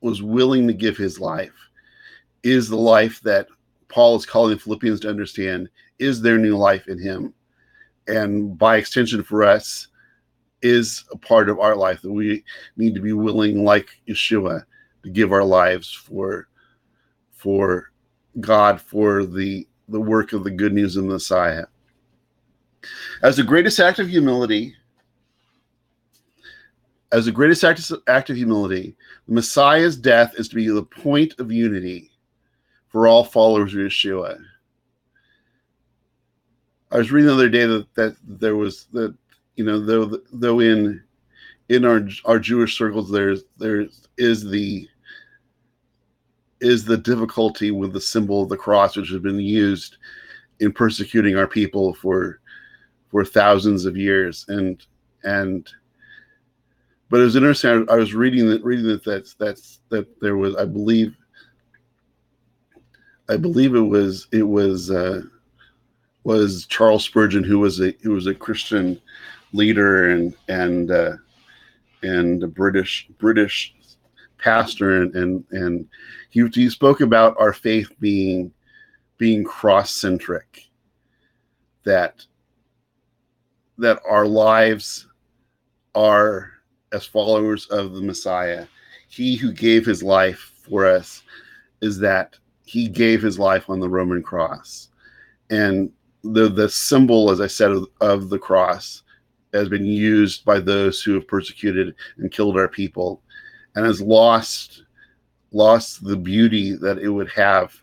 was 0.00 0.22
willing 0.22 0.66
to 0.66 0.72
give 0.72 0.96
his 0.96 1.20
life 1.20 1.54
is 2.42 2.68
the 2.68 2.76
life 2.76 3.20
that 3.20 3.46
Paul 3.88 4.16
is 4.16 4.24
calling 4.24 4.54
the 4.54 4.60
Philippians 4.60 5.00
to 5.00 5.10
understand 5.10 5.68
is 5.98 6.22
their 6.22 6.38
new 6.38 6.56
life 6.56 6.88
in 6.88 6.98
him. 6.98 7.34
And 8.08 8.56
by 8.56 8.76
extension 8.76 9.22
for 9.22 9.44
us, 9.44 9.88
is 10.62 11.04
a 11.10 11.16
part 11.16 11.48
of 11.48 11.58
our 11.58 11.74
life 11.74 12.02
that 12.02 12.12
we 12.12 12.44
need 12.76 12.94
to 12.94 13.00
be 13.00 13.14
willing, 13.14 13.64
like 13.64 13.88
Yeshua, 14.06 14.62
to 15.02 15.10
give 15.10 15.32
our 15.32 15.44
lives 15.44 15.90
for 15.90 16.48
for 17.40 17.90
God, 18.38 18.80
for 18.80 19.24
the 19.24 19.66
the 19.88 20.00
work 20.00 20.32
of 20.32 20.44
the 20.44 20.50
good 20.50 20.72
news 20.72 20.96
of 20.96 21.04
the 21.04 21.10
Messiah. 21.10 21.64
As 23.22 23.36
the 23.36 23.42
greatest 23.42 23.80
act 23.80 23.98
of 23.98 24.08
humility, 24.08 24.74
as 27.12 27.24
the 27.24 27.32
greatest 27.32 27.64
act, 27.64 27.90
act 28.06 28.30
of 28.30 28.36
humility, 28.36 28.94
the 29.26 29.34
Messiah's 29.34 29.96
death 29.96 30.34
is 30.38 30.48
to 30.48 30.54
be 30.54 30.68
the 30.68 30.82
point 30.82 31.34
of 31.38 31.50
unity 31.50 32.10
for 32.88 33.08
all 33.08 33.24
followers 33.24 33.74
of 33.74 33.80
Yeshua. 33.80 34.38
I 36.92 36.98
was 36.98 37.10
reading 37.10 37.28
the 37.28 37.34
other 37.34 37.48
day 37.48 37.66
that, 37.66 37.94
that 37.94 38.16
there 38.24 38.56
was 38.56 38.86
that 38.92 39.14
you 39.56 39.64
know 39.64 39.80
though 39.80 40.20
though 40.32 40.60
in 40.60 41.02
in 41.68 41.84
our 41.84 42.06
our 42.24 42.38
Jewish 42.38 42.76
circles 42.76 43.10
there's 43.10 43.44
there 43.58 43.86
is 44.18 44.48
the 44.48 44.88
is 46.60 46.84
the 46.84 46.96
difficulty 46.96 47.70
with 47.70 47.92
the 47.92 48.00
symbol 48.00 48.42
of 48.42 48.48
the 48.48 48.56
cross 48.56 48.96
which 48.96 49.10
has 49.10 49.20
been 49.20 49.40
used 49.40 49.96
in 50.60 50.72
persecuting 50.72 51.36
our 51.36 51.46
people 51.46 51.94
for 51.94 52.40
for 53.10 53.24
thousands 53.24 53.86
of 53.86 53.96
years 53.96 54.44
and 54.48 54.86
and 55.24 55.70
but 57.10 57.20
it 57.20 57.24
was 57.24 57.36
interesting. 57.36 57.86
I, 57.90 57.96
was 57.96 58.14
reading 58.14 58.48
that 58.50 58.62
reading 58.62 58.86
that 58.86 59.04
that's 59.04 59.34
that's 59.34 59.80
that 59.88 60.20
there 60.20 60.36
was 60.36 60.54
I 60.54 60.64
believe 60.64 61.16
I 63.28 63.36
believe 63.36 63.74
it 63.74 63.80
was 63.80 64.28
it 64.30 64.44
was 64.44 64.92
uh, 64.92 65.22
was 66.22 66.66
Charles 66.66 67.04
Spurgeon 67.04 67.42
who 67.42 67.58
was 67.58 67.80
a 67.80 67.92
who 68.02 68.12
was 68.12 68.28
a 68.28 68.34
Christian 68.34 69.00
leader 69.52 70.10
and 70.10 70.36
and 70.46 70.92
uh, 70.92 71.16
and 72.04 72.44
a 72.44 72.48
British 72.48 73.08
British 73.18 73.74
pastor 74.40 75.02
and 75.02 75.14
and, 75.14 75.44
and 75.50 75.88
he, 76.30 76.46
he 76.52 76.68
spoke 76.70 77.00
about 77.00 77.36
our 77.38 77.52
faith 77.52 77.90
being 78.00 78.52
being 79.18 79.44
cross 79.44 79.90
centric 79.90 80.70
that 81.84 82.24
that 83.78 84.00
our 84.08 84.26
lives 84.26 85.06
are 85.94 86.50
as 86.92 87.06
followers 87.06 87.66
of 87.66 87.92
the 87.94 88.02
Messiah. 88.02 88.66
He 89.08 89.36
who 89.36 89.52
gave 89.52 89.86
his 89.86 90.02
life 90.02 90.52
for 90.68 90.86
us 90.86 91.22
is 91.80 91.98
that 91.98 92.36
he 92.64 92.88
gave 92.88 93.22
his 93.22 93.38
life 93.38 93.68
on 93.68 93.80
the 93.80 93.88
Roman 93.88 94.22
cross. 94.22 94.88
And 95.50 95.90
the 96.22 96.48
the 96.48 96.68
symbol, 96.68 97.30
as 97.30 97.40
I 97.40 97.46
said, 97.46 97.70
of, 97.70 97.86
of 98.00 98.28
the 98.28 98.38
cross 98.38 99.02
has 99.52 99.68
been 99.68 99.84
used 99.84 100.44
by 100.44 100.60
those 100.60 101.02
who 101.02 101.14
have 101.14 101.26
persecuted 101.26 101.94
and 102.18 102.30
killed 102.30 102.56
our 102.56 102.68
people 102.68 103.22
and 103.74 103.84
has 103.86 104.00
lost 104.00 104.84
lost 105.52 106.04
the 106.04 106.16
beauty 106.16 106.76
that 106.76 106.98
it 106.98 107.08
would 107.08 107.30
have. 107.30 107.74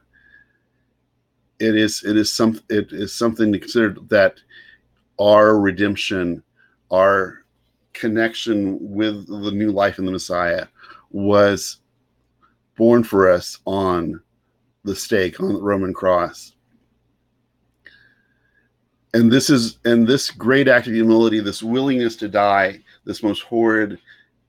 It 1.59 1.75
is 1.75 2.03
it 2.03 2.15
is 2.15 2.31
some 2.31 2.59
it 2.69 2.91
is 2.91 3.13
something 3.13 3.51
to 3.51 3.59
consider 3.59 3.95
that 4.09 4.39
our 5.19 5.59
redemption 5.59 6.43
our 6.91 7.43
connection 7.93 8.77
with 8.79 9.27
the 9.27 9.51
new 9.51 9.71
life 9.71 9.97
in 9.97 10.05
the 10.05 10.11
messiah 10.11 10.67
was 11.09 11.79
born 12.77 13.03
for 13.03 13.29
us 13.29 13.57
on 13.65 14.21
the 14.83 14.95
stake 14.95 15.39
on 15.39 15.53
the 15.53 15.61
roman 15.61 15.93
cross. 15.93 16.53
And 19.15 19.31
this 19.31 19.49
is 19.49 19.79
and 19.83 20.05
this 20.05 20.29
great 20.29 20.67
act 20.67 20.85
of 20.85 20.93
humility 20.93 21.39
this 21.39 21.63
willingness 21.63 22.15
to 22.17 22.29
die 22.29 22.79
this 23.03 23.23
most 23.23 23.41
horrid 23.41 23.97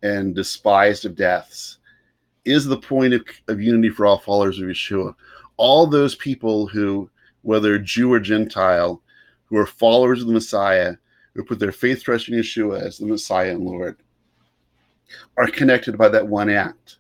and 0.02 0.34
despised 0.34 1.04
of 1.04 1.16
deaths 1.16 1.78
is 2.44 2.64
the 2.64 2.78
point 2.78 3.14
of, 3.14 3.22
of 3.48 3.60
unity 3.60 3.90
for 3.90 4.06
all 4.06 4.18
followers 4.18 4.58
of 4.58 4.66
yeshua. 4.66 5.14
All 5.56 5.86
those 5.86 6.14
people 6.14 6.66
who 6.66 7.10
whether 7.42 7.78
jew 7.78 8.12
or 8.12 8.20
gentile 8.20 9.02
who 9.46 9.56
are 9.56 9.66
followers 9.66 10.20
of 10.20 10.26
the 10.26 10.32
messiah 10.32 10.94
who 11.34 11.44
put 11.44 11.58
their 11.58 11.72
faith 11.72 12.02
trust 12.02 12.28
in 12.28 12.34
yeshua 12.34 12.80
as 12.82 12.98
the 12.98 13.06
messiah 13.06 13.52
and 13.52 13.64
lord 13.64 13.96
are 15.36 15.46
connected 15.46 15.96
by 15.96 16.08
that 16.08 16.26
one 16.26 16.50
act 16.50 16.98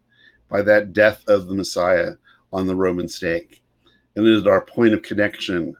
by 0.48 0.62
that 0.62 0.92
death 0.92 1.22
of 1.28 1.46
the 1.46 1.54
messiah 1.54 2.12
on 2.52 2.66
the 2.66 2.74
roman 2.74 3.08
stake. 3.08 3.62
And 4.16 4.26
it 4.26 4.32
is 4.32 4.46
our 4.46 4.64
point 4.64 4.94
of 4.94 5.02
connection 5.02 5.76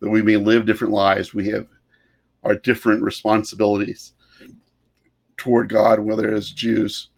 that 0.00 0.10
we 0.10 0.22
may 0.22 0.36
live 0.36 0.66
different 0.66 0.92
lives. 0.92 1.34
We 1.34 1.48
have 1.48 1.66
our 2.42 2.54
different 2.54 3.02
responsibilities 3.02 4.12
toward 5.36 5.68
God, 5.68 6.00
whether 6.00 6.32
as 6.34 6.50
Jews 6.50 7.10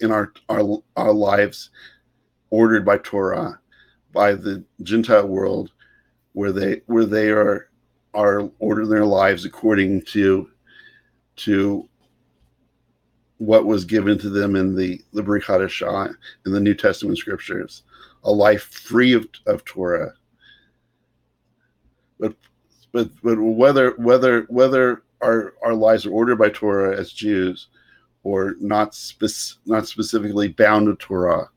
in 0.00 0.10
our, 0.10 0.32
our, 0.48 0.82
our 0.96 1.12
lives 1.12 1.70
ordered 2.50 2.84
by 2.84 2.98
Torah, 2.98 3.58
by 4.12 4.34
the 4.34 4.64
Gentile 4.82 5.26
world, 5.26 5.72
where 6.32 6.52
they 6.52 6.82
where 6.86 7.06
they 7.06 7.30
are 7.30 7.70
are 8.14 8.50
ordering 8.58 8.88
their 8.88 9.06
lives 9.06 9.44
according 9.44 10.02
to 10.02 10.50
to 11.36 11.88
what 13.38 13.66
was 13.66 13.84
given 13.84 14.18
to 14.18 14.30
them 14.30 14.56
in 14.56 14.74
the 14.74 15.00
the 15.12 15.22
Hadashah 15.22 16.14
in 16.44 16.52
the 16.52 16.60
New 16.60 16.74
Testament 16.74 17.18
scriptures, 17.18 17.82
a 18.24 18.30
life 18.30 18.64
free 18.64 19.12
of, 19.12 19.26
of 19.46 19.64
Torah, 19.64 20.12
but 22.18 22.34
but 22.92 23.10
but 23.22 23.38
whether 23.38 23.90
whether 23.92 24.42
whether 24.48 25.02
our 25.22 25.54
our 25.62 25.74
lives 25.74 26.06
are 26.06 26.12
ordered 26.12 26.36
by 26.36 26.50
Torah 26.50 26.96
as 26.96 27.12
Jews 27.12 27.68
or 28.22 28.56
not 28.60 28.94
spec- 28.94 29.58
not 29.66 29.86
specifically 29.86 30.48
bound 30.48 30.86
to 30.86 30.96
Torah, 30.96 31.48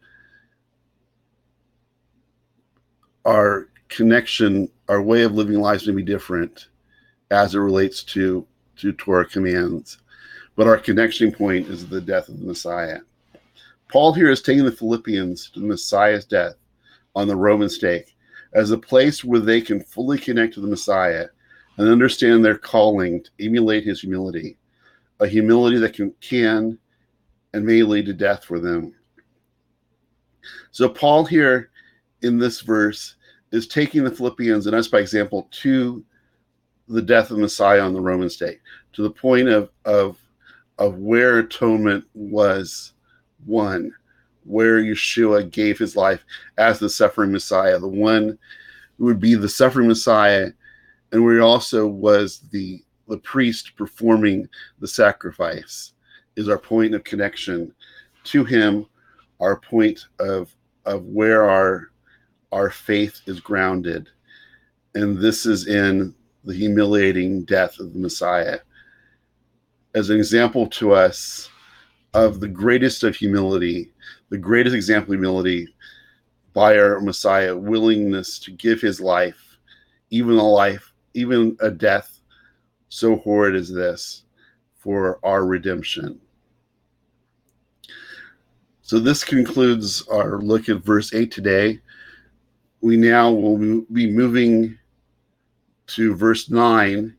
our 3.26 3.70
connection, 3.90 4.70
our 4.88 5.02
way 5.02 5.24
of 5.24 5.34
living 5.34 5.60
lives 5.60 5.88
may 5.88 5.94
be 5.94 6.04
different 6.04 6.68
as 7.32 7.56
it 7.56 7.60
relates 7.60 8.04
to 8.04 8.46
to 8.78 8.94
Torah 8.94 9.26
commands, 9.26 9.98
but 10.56 10.68
our 10.68 10.78
connection 10.78 11.32
point 11.32 11.68
is 11.68 11.88
the 11.88 12.00
death 12.02 12.30
of 12.30 12.40
the 12.40 12.46
Messiah. 12.46 13.00
Paul 13.92 14.14
here 14.14 14.30
is 14.30 14.42
taking 14.42 14.64
the 14.64 14.72
Philippians 14.72 15.50
to 15.52 15.60
the 15.60 15.66
Messiah's 15.66 16.26
death 16.26 16.54
on 17.16 17.28
the 17.28 17.36
Roman 17.36 17.70
stake 17.70 18.16
as 18.54 18.72
a 18.72 18.78
place 18.78 19.24
where 19.24 19.40
they 19.40 19.60
can 19.60 19.82
fully 19.82 20.18
connect 20.18 20.54
to 20.54 20.62
the 20.62 20.68
Messiah 20.68 21.28
and 21.80 21.88
understand 21.88 22.44
their 22.44 22.58
calling 22.58 23.24
to 23.24 23.30
emulate 23.40 23.86
his 23.86 24.02
humility, 24.02 24.58
a 25.22 25.28
humility 25.28 25.78
that 25.78 25.94
can, 25.94 26.14
can 26.20 26.78
and 27.54 27.66
may 27.66 27.82
lead 27.82 28.06
to 28.06 28.14
death 28.14 28.44
for 28.44 28.60
them. 28.60 28.94
So, 30.72 30.90
Paul 30.90 31.26
here 31.26 31.72
in 32.22 32.38
this 32.38 32.62
verse 32.62 33.16
is 33.52 33.66
taking 33.66 34.04
the 34.04 34.12
Philippians 34.12 34.68
and 34.68 34.76
us 34.76 34.90
by 34.90 35.00
example 35.00 35.48
to 35.52 36.04
the 36.90 37.02
death 37.02 37.32
of 37.32 37.38
Messiah 37.38 37.82
on 37.82 37.94
the 37.94 38.02
Roman 38.02 38.30
stake, 38.30 38.60
to 38.94 39.02
the 39.02 39.10
point 39.10 39.48
of, 39.48 39.70
of, 39.86 40.18
of 40.78 40.98
where 40.98 41.40
atonement 41.40 42.04
was 42.14 42.94
won 43.46 43.94
where 44.44 44.82
Yeshua 44.82 45.50
gave 45.50 45.78
his 45.78 45.96
life 45.96 46.26
as 46.58 46.80
the 46.80 46.90
suffering 46.90 47.32
Messiah, 47.32 47.78
the 47.80 47.88
one 47.88 48.38
who 48.98 49.06
would 49.06 49.20
be 49.20 49.36
the 49.36 49.48
suffering 49.48 49.88
Messiah, 49.88 50.52
and 51.12 51.24
where 51.24 51.36
he 51.36 51.42
also 51.42 51.88
was 51.88 52.40
the 52.52 52.84
the 53.08 53.18
priest 53.18 53.76
performing 53.76 54.48
the 54.80 54.88
sacrifice, 54.88 55.94
is 56.36 56.48
our 56.48 56.60
point 56.60 56.94
of 56.94 57.04
connection 57.04 57.74
to 58.24 58.44
him, 58.44 58.86
our 59.40 59.60
point 59.60 60.06
of 60.20 60.56
of 60.86 61.06
where 61.06 61.50
our 61.50 61.92
our 62.52 62.70
faith 62.70 63.22
is 63.26 63.40
grounded. 63.40 64.10
And 64.96 65.18
this 65.18 65.46
is 65.46 65.68
in 65.68 66.16
the 66.44 66.54
humiliating 66.54 67.44
death 67.44 67.80
of 67.80 67.94
the 67.94 68.00
Messiah. 68.00 68.60
As 69.94 70.10
an 70.10 70.18
example 70.18 70.68
to 70.68 70.94
us 70.94 71.50
of 72.14 72.40
the 72.40 72.48
greatest 72.48 73.04
of 73.04 73.16
humility, 73.16 73.92
the 74.30 74.38
greatest 74.38 74.76
example 74.76 75.14
of 75.14 75.20
humility 75.20 75.68
by 76.54 76.78
our 76.78 77.00
Messiah, 77.02 77.56
willingness 77.56 78.40
to 78.40 78.52
give 78.52 78.82
his 78.82 79.00
life, 79.00 79.58
even 80.10 80.38
a 80.38 80.44
life, 80.44 80.89
even 81.14 81.58
a 81.60 81.72
death 81.72 82.20
so 82.90 83.18
horrid 83.18 83.56
as 83.56 83.72
this, 83.72 84.24
for 84.78 85.20
our 85.24 85.46
redemption. 85.46 86.20
So 88.82 89.00
this 89.00 89.24
concludes 89.24 90.08
our 90.08 90.40
look 90.40 90.70
at 90.70 90.84
verse 90.84 91.14
8 91.14 91.32
today. 91.32 91.80
We 92.82 92.98
now 92.98 93.32
will 93.32 93.58
be 93.92 94.10
moving 94.10 94.78
to 95.88 96.16
verse 96.16 96.50
9, 96.50 97.16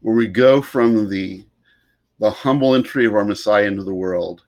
where 0.00 0.14
we 0.14 0.26
go 0.26 0.60
from 0.60 1.08
the, 1.08 1.44
the 2.18 2.30
humble 2.30 2.74
entry 2.74 3.06
of 3.06 3.14
our 3.14 3.24
Messiah 3.24 3.66
into 3.66 3.84
the 3.84 3.94
world 3.94 4.42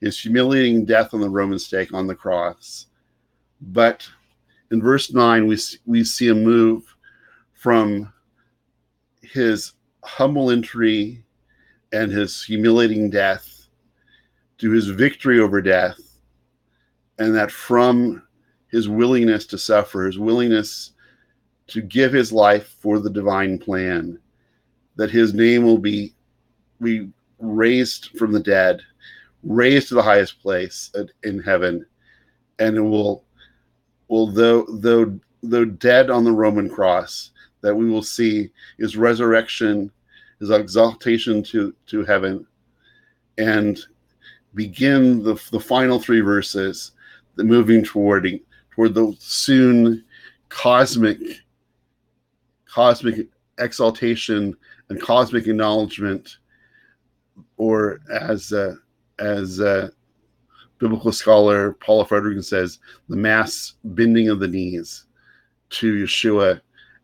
his 0.00 0.18
humiliating 0.20 0.84
death 0.84 1.14
on 1.14 1.20
the 1.20 1.28
Roman 1.28 1.58
stake 1.58 1.92
on 1.92 2.06
the 2.06 2.14
cross. 2.14 2.86
But 3.60 4.08
in 4.70 4.80
verse 4.80 5.12
9, 5.12 5.46
we, 5.46 5.58
we 5.86 6.04
see 6.04 6.28
a 6.28 6.34
move 6.34 6.84
from 7.54 8.12
his 9.32 9.72
humble 10.04 10.50
entry 10.50 11.22
and 11.92 12.10
his 12.10 12.42
humiliating 12.42 13.10
death 13.10 13.66
to 14.58 14.70
his 14.70 14.88
victory 14.88 15.40
over 15.40 15.60
death. 15.62 15.98
And 17.18 17.34
that 17.34 17.50
from 17.50 18.22
his 18.70 18.88
willingness 18.88 19.46
to 19.46 19.58
suffer, 19.58 20.06
his 20.06 20.18
willingness 20.18 20.92
to 21.68 21.80
give 21.80 22.12
his 22.12 22.32
life 22.32 22.76
for 22.80 22.98
the 22.98 23.10
divine 23.10 23.58
plan, 23.58 24.18
that 24.96 25.10
his 25.10 25.34
name 25.34 25.64
will 25.64 25.78
be, 25.78 26.14
be 26.80 27.08
raised 27.38 28.10
from 28.18 28.32
the 28.32 28.40
dead 28.40 28.82
raised 29.42 29.88
to 29.88 29.94
the 29.94 30.02
highest 30.02 30.40
place 30.42 30.90
in 31.22 31.40
heaven, 31.40 31.84
and 32.58 32.76
it 32.76 32.80
will 32.80 33.24
will 34.08 34.26
though 34.26 34.64
though 34.64 35.18
though 35.42 35.64
dead 35.64 36.10
on 36.10 36.24
the 36.24 36.32
Roman 36.32 36.68
cross, 36.68 37.30
that 37.60 37.74
we 37.74 37.88
will 37.88 38.02
see 38.02 38.50
his 38.78 38.96
resurrection, 38.96 39.90
his 40.40 40.50
exaltation 40.50 41.42
to 41.44 41.74
to 41.86 42.04
heaven, 42.04 42.46
and 43.36 43.80
begin 44.54 45.22
the 45.22 45.40
the 45.50 45.60
final 45.60 45.98
three 45.98 46.20
verses, 46.20 46.92
the 47.36 47.44
moving 47.44 47.84
toward 47.84 48.28
toward 48.74 48.94
the 48.94 49.14
soon 49.18 50.04
cosmic 50.48 51.18
cosmic 52.66 53.26
exaltation 53.58 54.56
and 54.88 55.00
cosmic 55.00 55.46
acknowledgement, 55.46 56.38
or 57.56 58.00
as 58.10 58.52
uh, 58.52 58.74
as 59.18 59.60
uh, 59.60 59.88
biblical 60.78 61.12
scholar 61.12 61.72
Paula 61.74 62.04
Fredriksen 62.04 62.44
says, 62.44 62.78
the 63.08 63.16
mass 63.16 63.74
bending 63.84 64.28
of 64.28 64.40
the 64.40 64.48
knees 64.48 65.06
to 65.70 66.04
Yeshua 66.04 66.60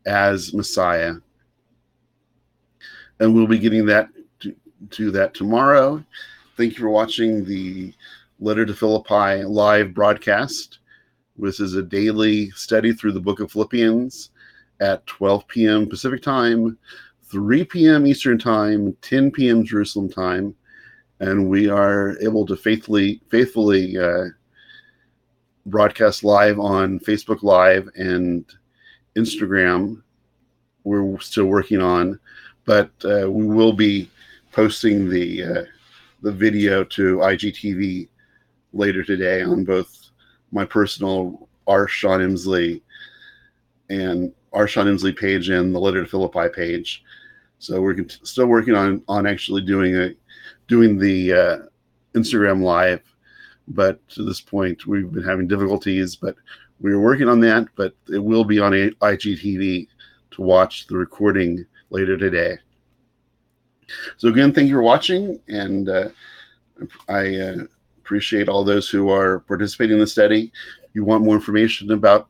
as 0.07 0.53
Messiah. 0.55 1.15
And 3.21 3.35
we'll 3.35 3.47
be 3.47 3.59
getting 3.59 3.87
that 3.87 4.09
to, 4.41 4.55
to 4.91 5.11
that 5.13 5.35
tomorrow. 5.35 6.05
Thank 6.57 6.75
you 6.75 6.81
for 6.81 6.91
watching 6.91 7.45
the 7.45 7.93
Letter 8.41 8.67
to 8.67 8.75
Philippi 8.75 9.45
live 9.45 9.95
broadcast. 9.95 10.79
This 11.37 11.61
is 11.61 11.75
a 11.75 11.83
daily 11.83 12.51
study 12.51 12.93
through 12.93 13.13
the 13.13 13.21
book 13.21 13.41
of 13.41 13.51
Philippians 13.51 14.31
at 14.81 15.07
12 15.07 15.49
p.m. 15.49 15.89
Pacific 15.89 16.23
time, 16.23 16.79
3 17.25 17.65
p.m. 17.65 18.07
Eastern 18.07 18.39
time, 18.39 18.97
10 19.03 19.31
p.m. 19.31 19.65
Jerusalem 19.65 20.09
time, 20.09 20.55
and 21.21 21.49
we 21.49 21.69
are 21.69 22.17
able 22.21 22.45
to 22.47 22.57
faithfully 22.57 23.21
faithfully 23.31 23.97
uh, 23.99 24.27
broadcast 25.67 26.25
live 26.25 26.61
on 26.61 27.01
Facebook 27.01 27.43
Live 27.43 27.89
and 27.97 28.45
Instagram. 29.17 30.03
We're 30.85 31.19
still 31.21 31.47
working 31.47 31.81
on, 31.81 32.19
but 32.65 32.91
uh, 33.05 33.31
we 33.31 33.47
will 33.47 33.73
be 33.73 34.11
posting 34.53 35.09
the 35.09 35.43
uh, 35.43 35.65
the 36.23 36.33
video 36.33 36.85
to 36.85 37.19
IGTV 37.19 38.09
later 38.73 39.03
today 39.03 39.43
on 39.43 39.65
both 39.65 40.11
my 40.53 40.65
personal 40.65 41.49
R. 41.67 41.89
Sean 41.89 42.21
Emslie 42.21 42.83
and 43.91 44.33
R. 44.53 44.67
Sean 44.67 44.89
Emslie 44.89 45.13
page 45.13 45.49
and 45.49 45.75
the 45.75 45.79
Letter 45.79 46.03
to 46.03 46.09
Philippi 46.09 46.49
page. 46.55 47.03
So 47.59 47.81
we're 47.81 47.97
still 48.09 48.47
working 48.47 48.75
on 48.75 49.03
on 49.09 49.27
actually 49.27 49.63
doing 49.63 49.97
a 49.97 50.11
doing 50.69 50.99
the 50.99 51.33
uh, 51.33 51.59
Instagram 52.15 52.63
live, 52.63 53.03
but 53.69 54.07
to 54.11 54.25
this 54.25 54.41
point 54.41 54.87
we've 54.87 55.11
been 55.13 55.25
having 55.25 55.49
difficulties. 55.49 56.17
But 56.17 56.37
we're 56.81 57.01
working 57.01 57.29
on 57.29 57.41
that. 57.41 57.69
But 57.77 57.95
it 58.09 58.19
will 58.19 58.45
be 58.45 58.59
on 58.59 58.73
IGTV 58.73 59.89
to 60.33 60.43
watch 60.43 60.87
the 60.87 60.97
recording 60.97 61.65
later 61.91 62.17
today. 62.17 62.59
So 64.17 64.29
again, 64.29 64.53
thank 64.53 64.69
you 64.69 64.75
for 64.75 64.83
watching, 64.83 65.41
and 65.49 65.89
uh, 65.89 66.09
I 67.09 67.37
uh, 67.37 67.65
appreciate 67.99 68.49
all 68.49 68.65
those 68.65 68.89
who 68.89 69.11
are 69.11 69.41
participating 69.41 69.95
in 69.95 70.01
the 70.01 70.07
study. 70.07 70.53
If 70.83 70.91
you 70.95 71.05
want 71.05 71.25
more 71.25 71.35
information 71.35 71.91
about 71.93 72.29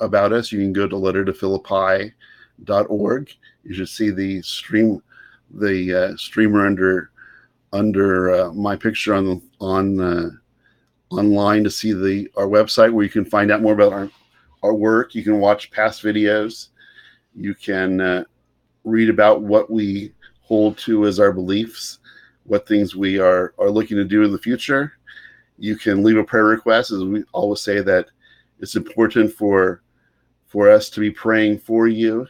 about 0.00 0.32
us, 0.32 0.50
you 0.52 0.60
can 0.60 0.72
go 0.72 0.86
to 0.86 0.96
lettertophilippi.org. 0.96 3.30
You 3.64 3.74
should 3.74 3.88
see 3.88 4.10
the 4.10 4.42
stream, 4.42 5.02
the 5.50 5.94
uh, 5.94 6.16
streamer 6.16 6.64
under 6.66 7.10
under 7.72 8.34
uh, 8.34 8.52
my 8.52 8.76
picture 8.76 9.14
on 9.14 9.42
on 9.60 10.00
uh, 10.00 10.30
online 11.10 11.64
to 11.64 11.70
see 11.70 11.92
the 11.92 12.28
our 12.36 12.46
website 12.46 12.92
where 12.92 13.04
you 13.04 13.10
can 13.10 13.24
find 13.24 13.50
out 13.50 13.62
more 13.62 13.74
about 13.74 13.92
our 13.92 14.10
our 14.62 14.74
work. 14.74 15.14
You 15.14 15.22
can 15.22 15.38
watch 15.38 15.70
past 15.70 16.02
videos. 16.02 16.68
You 17.34 17.54
can 17.54 18.00
uh, 18.00 18.24
read 18.84 19.10
about 19.10 19.42
what 19.42 19.70
we 19.70 20.12
hold 20.40 20.78
to 20.78 21.06
as 21.06 21.20
our 21.20 21.32
beliefs, 21.32 21.98
what 22.44 22.66
things 22.66 22.96
we 22.96 23.18
are 23.18 23.54
are 23.58 23.70
looking 23.70 23.96
to 23.96 24.04
do 24.04 24.22
in 24.22 24.32
the 24.32 24.38
future. 24.38 24.92
You 25.58 25.76
can 25.76 26.02
leave 26.02 26.16
a 26.16 26.24
prayer 26.24 26.44
request, 26.44 26.90
as 26.90 27.02
we 27.02 27.24
always 27.32 27.60
say 27.60 27.80
that 27.80 28.06
it's 28.60 28.76
important 28.76 29.32
for 29.32 29.82
for 30.46 30.70
us 30.70 30.88
to 30.90 31.00
be 31.00 31.10
praying 31.10 31.58
for 31.58 31.88
you 31.88 32.26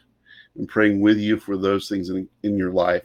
and 0.57 0.69
praying 0.69 1.01
with 1.01 1.19
you 1.19 1.39
for 1.39 1.57
those 1.57 1.89
things 1.89 2.09
in, 2.09 2.29
in 2.43 2.57
your 2.57 2.73
life, 2.73 3.05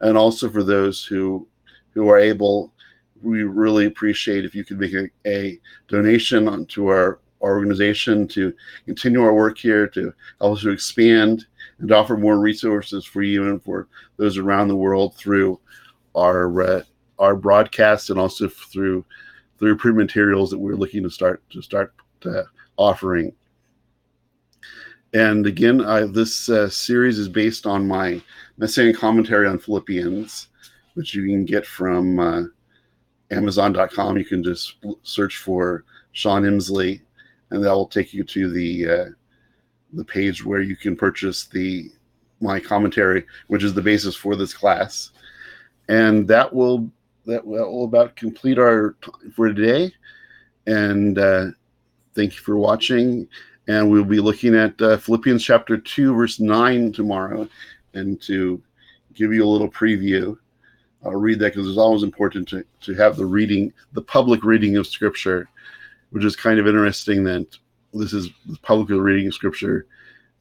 and 0.00 0.18
also 0.18 0.50
for 0.50 0.62
those 0.62 1.04
who 1.04 1.46
who 1.94 2.08
are 2.08 2.18
able. 2.18 2.72
We 3.22 3.42
really 3.42 3.86
appreciate 3.86 4.44
if 4.44 4.54
you 4.54 4.64
could 4.64 4.78
make 4.78 4.94
a, 4.94 5.08
a 5.26 5.58
donation 5.88 6.66
to 6.66 6.86
our 6.88 7.20
organization 7.42 8.28
to 8.28 8.52
continue 8.84 9.22
our 9.22 9.34
work 9.34 9.58
here, 9.58 9.86
to 9.88 10.12
help 10.40 10.56
us 10.56 10.62
to 10.62 10.70
expand 10.70 11.46
and 11.78 11.92
offer 11.92 12.16
more 12.16 12.38
resources 12.38 13.04
for 13.04 13.22
you 13.22 13.48
and 13.48 13.62
for 13.62 13.88
those 14.16 14.36
around 14.38 14.68
the 14.68 14.76
world 14.76 15.14
through 15.16 15.58
our 16.14 16.62
uh, 16.62 16.82
our 17.18 17.36
broadcasts 17.36 18.10
and 18.10 18.18
also 18.18 18.48
through 18.48 19.04
through 19.58 19.76
print 19.76 19.96
materials 19.96 20.50
that 20.50 20.58
we're 20.58 20.74
looking 20.74 21.02
to 21.02 21.10
start 21.10 21.42
to 21.50 21.62
start 21.62 21.94
uh, 22.24 22.42
offering. 22.76 23.32
And 25.12 25.46
again, 25.46 25.84
I, 25.84 26.02
this 26.02 26.48
uh, 26.48 26.68
series 26.68 27.18
is 27.18 27.28
based 27.28 27.66
on 27.66 27.86
my 27.86 28.22
messianic 28.58 28.96
commentary 28.96 29.48
on 29.48 29.58
Philippians, 29.58 30.48
which 30.94 31.14
you 31.14 31.24
can 31.24 31.44
get 31.44 31.66
from 31.66 32.18
uh, 32.20 32.42
Amazon.com. 33.30 34.18
You 34.18 34.24
can 34.24 34.42
just 34.42 34.76
search 35.02 35.36
for 35.36 35.84
Sean 36.12 36.44
Emslie, 36.44 37.00
and 37.50 37.64
that 37.64 37.72
will 37.72 37.86
take 37.86 38.12
you 38.12 38.24
to 38.24 38.50
the 38.50 38.88
uh, 38.88 39.04
the 39.92 40.04
page 40.04 40.44
where 40.44 40.60
you 40.60 40.76
can 40.76 40.96
purchase 40.96 41.46
the 41.46 41.90
my 42.40 42.58
commentary, 42.58 43.26
which 43.48 43.62
is 43.62 43.74
the 43.74 43.82
basis 43.82 44.16
for 44.16 44.36
this 44.36 44.54
class. 44.54 45.10
And 45.88 46.26
that 46.28 46.52
will 46.52 46.90
that 47.26 47.46
will 47.46 47.84
about 47.84 48.16
complete 48.16 48.58
our 48.58 48.96
time 49.02 49.32
for 49.34 49.52
today. 49.52 49.92
And 50.66 51.18
uh, 51.18 51.46
thank 52.14 52.34
you 52.34 52.40
for 52.40 52.56
watching. 52.56 53.28
And 53.68 53.90
we'll 53.90 54.04
be 54.04 54.20
looking 54.20 54.56
at 54.56 54.80
uh, 54.80 54.96
Philippians 54.96 55.44
chapter 55.44 55.76
2, 55.76 56.14
verse 56.14 56.40
9 56.40 56.92
tomorrow. 56.92 57.48
And 57.94 58.20
to 58.22 58.60
give 59.14 59.32
you 59.32 59.44
a 59.44 59.48
little 59.48 59.70
preview, 59.70 60.36
I'll 61.04 61.12
read 61.12 61.38
that 61.38 61.54
because 61.54 61.68
it's 61.68 61.78
always 61.78 62.02
important 62.02 62.48
to, 62.48 62.64
to 62.82 62.94
have 62.94 63.16
the 63.16 63.24
reading, 63.24 63.72
the 63.92 64.02
public 64.02 64.44
reading 64.44 64.76
of 64.76 64.86
Scripture, 64.86 65.48
which 66.10 66.24
is 66.24 66.36
kind 66.36 66.58
of 66.58 66.66
interesting 66.66 67.24
that 67.24 67.46
this 67.94 68.12
is 68.12 68.28
the 68.46 68.58
public 68.62 68.88
reading 68.90 69.28
of 69.28 69.34
Scripture 69.34 69.86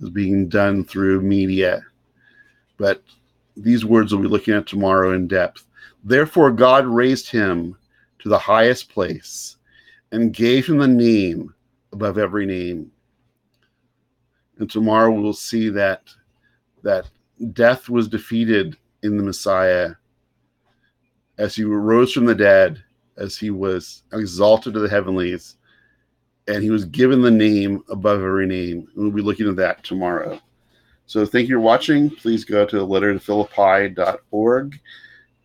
is 0.02 0.10
being 0.10 0.50
done 0.50 0.84
through 0.84 1.22
media. 1.22 1.86
But 2.78 3.04
these 3.56 3.86
words 3.86 4.13
we'll 4.13 4.22
be 4.22 4.28
looking 4.28 4.54
at 4.54 4.67
tomorrow 4.67 5.13
in 5.13 5.28
depth. 5.28 5.65
Therefore, 6.04 6.52
God 6.52 6.86
raised 6.86 7.30
him 7.30 7.78
to 8.19 8.30
the 8.30 8.38
highest 8.38 8.89
place 8.89 9.58
and 10.12 10.34
gave 10.34 10.67
him 10.67 10.78
the 10.78 10.88
name 10.88 11.54
above 11.91 12.17
every 12.17 12.45
name. 12.45 12.91
And 14.58 14.69
tomorrow 14.69 15.12
we'll 15.12 15.34
see 15.34 15.69
that 15.69 16.04
that 16.84 17.10
death 17.54 17.89
was 17.89 18.08
defeated 18.08 18.78
in 19.04 19.17
the 19.17 19.24
Messiah 19.24 19.95
as 21.39 21.56
he 21.56 21.63
rose 21.63 22.13
from 22.13 22.25
the 22.25 22.36
dead, 22.36 22.84
as 23.17 23.38
he 23.38 23.49
was 23.49 24.04
exalted 24.13 24.73
to 24.73 24.80
the 24.80 24.89
heavenlies, 24.89 25.56
and 26.47 26.62
he 26.62 26.69
was 26.69 26.86
given 26.86 27.21
the 27.21 27.32
name 27.32 27.84
above 27.89 28.21
every 28.21 28.45
name. 28.45 28.88
We'll 28.95 29.12
be 29.12 29.21
looking 29.21 29.47
at 29.47 29.56
that 29.56 29.84
tomorrow. 29.84 30.39
So 31.06 31.25
thank 31.25 31.49
you 31.49 31.56
for 31.56 31.62
watching. 31.62 32.10
Please 32.10 32.43
go 32.43 32.65
to 32.67 32.78
lettertophilippi.org 32.78 34.80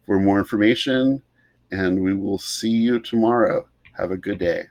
for 0.05 0.21
more 0.21 0.39
information, 0.39 1.23
and 1.71 2.03
we 2.03 2.13
will 2.13 2.39
see 2.39 2.71
you 2.71 3.01
tomorrow. 3.01 3.67
Have 3.97 4.11
a 4.11 4.17
good 4.17 4.39
day. 4.39 4.65